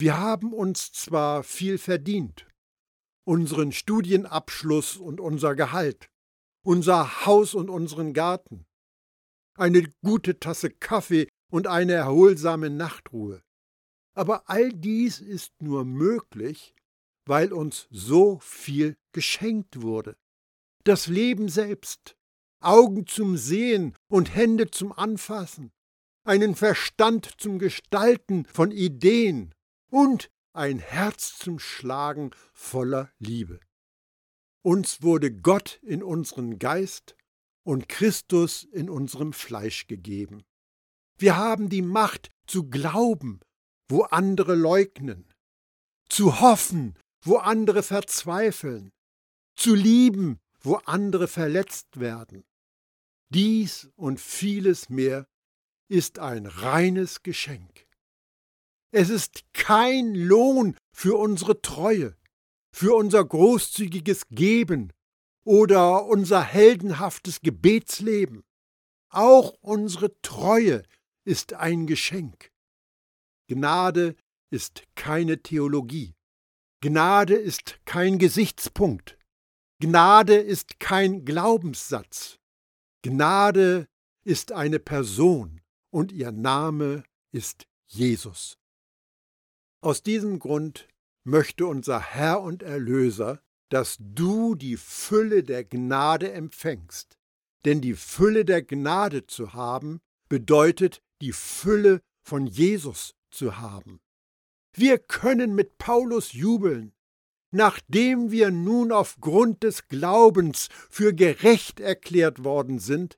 Wir 0.00 0.18
haben 0.18 0.52
uns 0.52 0.90
zwar 0.90 1.44
viel 1.44 1.78
verdient, 1.78 2.48
unseren 3.24 3.70
Studienabschluss 3.70 4.96
und 4.96 5.20
unser 5.20 5.54
Gehalt, 5.54 6.10
unser 6.66 7.24
Haus 7.24 7.54
und 7.54 7.70
unseren 7.70 8.14
Garten, 8.14 8.66
eine 9.56 9.88
gute 10.02 10.40
Tasse 10.40 10.70
Kaffee 10.70 11.28
und 11.52 11.68
eine 11.68 11.92
erholsame 11.92 12.68
Nachtruhe. 12.68 13.44
Aber 14.16 14.50
all 14.50 14.72
dies 14.72 15.20
ist 15.20 15.52
nur 15.62 15.84
möglich, 15.84 16.74
weil 17.26 17.52
uns 17.52 17.86
so 17.92 18.40
viel 18.40 18.96
geschenkt 19.12 19.82
wurde. 19.82 20.16
Das 20.82 21.06
Leben 21.06 21.48
selbst, 21.48 22.16
Augen 22.60 23.06
zum 23.06 23.36
Sehen 23.36 23.96
und 24.10 24.34
Hände 24.34 24.68
zum 24.72 24.90
Anfassen, 24.90 25.70
einen 26.24 26.54
Verstand 26.54 27.30
zum 27.38 27.58
Gestalten 27.58 28.46
von 28.46 28.70
Ideen 28.70 29.54
und 29.90 30.30
ein 30.52 30.78
Herz 30.78 31.38
zum 31.38 31.58
Schlagen 31.58 32.30
voller 32.52 33.10
Liebe. 33.18 33.60
Uns 34.62 35.02
wurde 35.02 35.30
Gott 35.30 35.78
in 35.82 36.02
unseren 36.02 36.58
Geist 36.58 37.14
und 37.64 37.88
Christus 37.88 38.64
in 38.64 38.88
unserem 38.88 39.32
Fleisch 39.32 39.86
gegeben. 39.86 40.44
Wir 41.18 41.36
haben 41.36 41.68
die 41.68 41.82
Macht 41.82 42.30
zu 42.46 42.68
glauben, 42.68 43.40
wo 43.88 44.02
andere 44.02 44.54
leugnen, 44.54 45.30
zu 46.08 46.40
hoffen, 46.40 46.98
wo 47.22 47.36
andere 47.36 47.82
verzweifeln, 47.82 48.90
zu 49.54 49.74
lieben, 49.74 50.40
wo 50.60 50.76
andere 50.86 51.28
verletzt 51.28 52.00
werden. 52.00 52.44
Dies 53.28 53.90
und 53.96 54.20
vieles 54.20 54.88
mehr 54.88 55.26
ist 55.88 56.18
ein 56.18 56.46
reines 56.46 57.22
Geschenk. 57.22 57.86
Es 58.90 59.10
ist 59.10 59.42
kein 59.52 60.14
Lohn 60.14 60.76
für 60.92 61.18
unsere 61.18 61.60
Treue, 61.60 62.16
für 62.72 62.94
unser 62.94 63.24
großzügiges 63.24 64.28
Geben 64.28 64.92
oder 65.44 66.06
unser 66.06 66.42
heldenhaftes 66.42 67.40
Gebetsleben. 67.40 68.44
Auch 69.10 69.54
unsere 69.60 70.20
Treue 70.22 70.84
ist 71.24 71.54
ein 71.54 71.86
Geschenk. 71.86 72.50
Gnade 73.48 74.16
ist 74.50 74.84
keine 74.94 75.42
Theologie. 75.42 76.14
Gnade 76.80 77.34
ist 77.34 77.80
kein 77.84 78.18
Gesichtspunkt. 78.18 79.18
Gnade 79.80 80.36
ist 80.36 80.78
kein 80.80 81.24
Glaubenssatz. 81.24 82.38
Gnade 83.02 83.86
ist 84.24 84.52
eine 84.52 84.78
Person 84.78 85.60
und 85.94 86.10
ihr 86.10 86.32
Name 86.32 87.04
ist 87.30 87.68
Jesus. 87.86 88.58
Aus 89.80 90.02
diesem 90.02 90.40
Grund 90.40 90.88
möchte 91.22 91.68
unser 91.68 92.00
Herr 92.00 92.42
und 92.42 92.64
Erlöser, 92.64 93.40
dass 93.68 93.96
du 94.00 94.56
die 94.56 94.76
Fülle 94.76 95.44
der 95.44 95.64
Gnade 95.64 96.32
empfängst. 96.32 97.16
Denn 97.64 97.80
die 97.80 97.94
Fülle 97.94 98.44
der 98.44 98.62
Gnade 98.62 99.28
zu 99.28 99.54
haben, 99.54 100.00
bedeutet 100.28 101.00
die 101.22 101.30
Fülle 101.30 102.00
von 102.24 102.48
Jesus 102.48 103.14
zu 103.30 103.58
haben. 103.58 104.00
Wir 104.72 104.98
können 104.98 105.54
mit 105.54 105.78
Paulus 105.78 106.32
jubeln, 106.32 106.92
nachdem 107.52 108.32
wir 108.32 108.50
nun 108.50 108.90
aufgrund 108.90 109.62
des 109.62 109.86
Glaubens 109.86 110.70
für 110.90 111.14
gerecht 111.14 111.78
erklärt 111.78 112.42
worden 112.42 112.80
sind, 112.80 113.16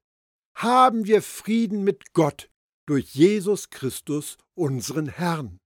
haben 0.55 1.07
wir 1.07 1.23
Frieden 1.23 1.83
mit 1.83 2.13
Gott 2.13 2.51
durch 2.87 3.15
Jesus 3.15 3.71
Christus, 3.71 4.39
unseren 4.55 5.09
Herrn. 5.09 5.59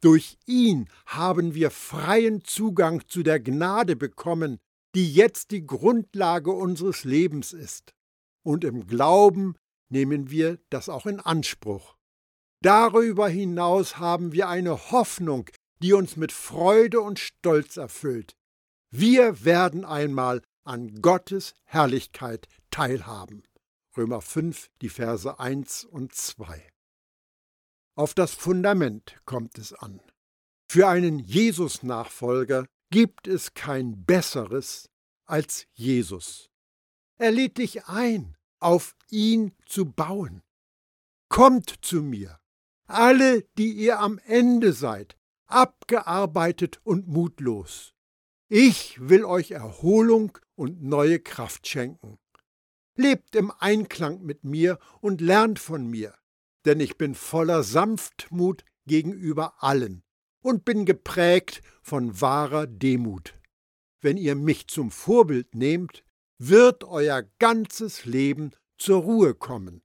Durch 0.00 0.38
ihn 0.46 0.88
haben 1.06 1.54
wir 1.54 1.70
freien 1.70 2.44
Zugang 2.44 3.06
zu 3.08 3.22
der 3.22 3.40
Gnade 3.40 3.96
bekommen, 3.96 4.58
die 4.94 5.12
jetzt 5.12 5.50
die 5.50 5.66
Grundlage 5.66 6.52
unseres 6.52 7.04
Lebens 7.04 7.52
ist. 7.52 7.92
Und 8.44 8.64
im 8.64 8.86
Glauben 8.86 9.56
nehmen 9.90 10.30
wir 10.30 10.58
das 10.70 10.88
auch 10.88 11.06
in 11.06 11.20
Anspruch. 11.20 11.96
Darüber 12.62 13.28
hinaus 13.28 13.98
haben 13.98 14.32
wir 14.32 14.48
eine 14.48 14.90
Hoffnung, 14.90 15.50
die 15.82 15.92
uns 15.92 16.16
mit 16.16 16.32
Freude 16.32 17.00
und 17.00 17.18
Stolz 17.18 17.76
erfüllt. 17.76 18.34
Wir 18.90 19.44
werden 19.44 19.84
einmal 19.84 20.42
an 20.64 21.00
Gottes 21.00 21.54
Herrlichkeit 21.64 22.48
teilhaben. 22.70 23.42
Römer 23.98 24.20
5, 24.20 24.70
die 24.80 24.90
Verse 24.90 25.40
1 25.40 25.84
und 25.84 26.14
2. 26.14 26.70
Auf 27.96 28.14
das 28.14 28.32
Fundament 28.32 29.20
kommt 29.24 29.58
es 29.58 29.72
an. 29.72 30.00
Für 30.70 30.86
einen 30.86 31.18
Jesus-Nachfolger 31.18 32.66
gibt 32.90 33.26
es 33.26 33.54
kein 33.54 34.04
Besseres 34.04 34.88
als 35.26 35.66
Jesus. 35.72 36.48
Er 37.18 37.32
lädt 37.32 37.58
dich 37.58 37.86
ein, 37.86 38.36
auf 38.60 38.94
ihn 39.10 39.52
zu 39.66 39.86
bauen. 39.86 40.42
Kommt 41.28 41.84
zu 41.84 42.00
mir, 42.00 42.38
alle, 42.86 43.42
die 43.58 43.72
ihr 43.72 43.98
am 43.98 44.18
Ende 44.18 44.74
seid, 44.74 45.16
abgearbeitet 45.48 46.78
und 46.84 47.08
mutlos. 47.08 47.94
Ich 48.48 49.08
will 49.08 49.24
euch 49.24 49.50
Erholung 49.50 50.38
und 50.54 50.84
neue 50.84 51.18
Kraft 51.18 51.66
schenken. 51.66 52.16
Lebt 53.00 53.36
im 53.36 53.52
Einklang 53.60 54.22
mit 54.22 54.42
mir 54.42 54.80
und 55.00 55.20
lernt 55.20 55.60
von 55.60 55.86
mir, 55.86 56.16
denn 56.64 56.80
ich 56.80 56.98
bin 56.98 57.14
voller 57.14 57.62
Sanftmut 57.62 58.64
gegenüber 58.86 59.62
allen 59.62 60.02
und 60.42 60.64
bin 60.64 60.84
geprägt 60.84 61.62
von 61.80 62.20
wahrer 62.20 62.66
Demut. 62.66 63.38
Wenn 64.00 64.16
ihr 64.16 64.34
mich 64.34 64.66
zum 64.66 64.90
Vorbild 64.90 65.54
nehmt, 65.54 66.02
wird 66.38 66.82
euer 66.82 67.22
ganzes 67.38 68.04
Leben 68.04 68.50
zur 68.78 69.02
Ruhe 69.02 69.34
kommen. 69.34 69.80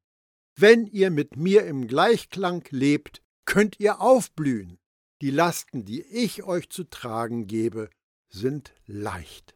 Wenn 0.55 0.87
ihr 0.87 1.11
mit 1.11 1.35
mir 1.35 1.67
im 1.67 1.87
Gleichklang 1.87 2.63
lebt, 2.71 3.21
könnt 3.45 3.79
ihr 3.79 4.01
aufblühen. 4.01 4.79
Die 5.21 5.29
Lasten, 5.29 5.85
die 5.85 6.01
ich 6.01 6.41
euch 6.41 6.69
zu 6.69 6.83
tragen 6.85 7.45
gebe, 7.45 7.91
sind 8.29 8.73
leicht. 8.87 9.55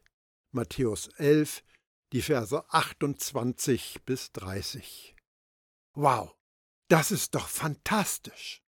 Matthäus 0.51 1.07
11, 1.17 1.63
die 2.13 2.21
Verse 2.21 2.63
28 2.69 4.03
bis 4.05 4.31
30. 4.31 5.15
Wow, 5.93 6.35
das 6.87 7.11
ist 7.11 7.35
doch 7.35 7.47
fantastisch. 7.47 8.63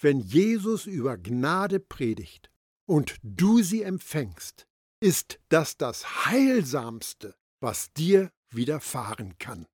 Wenn 0.00 0.20
Jesus 0.20 0.86
über 0.86 1.16
Gnade 1.16 1.80
predigt 1.80 2.50
und 2.86 3.16
du 3.22 3.62
sie 3.62 3.82
empfängst, 3.82 4.66
ist 5.00 5.38
das 5.48 5.76
das 5.76 6.26
Heilsamste, 6.26 7.36
was 7.60 7.92
dir 7.92 8.32
widerfahren 8.50 9.38
kann. 9.38 9.66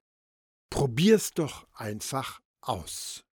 Probier's 0.71 1.33
doch 1.33 1.67
einfach 1.73 2.41
aus. 2.61 3.25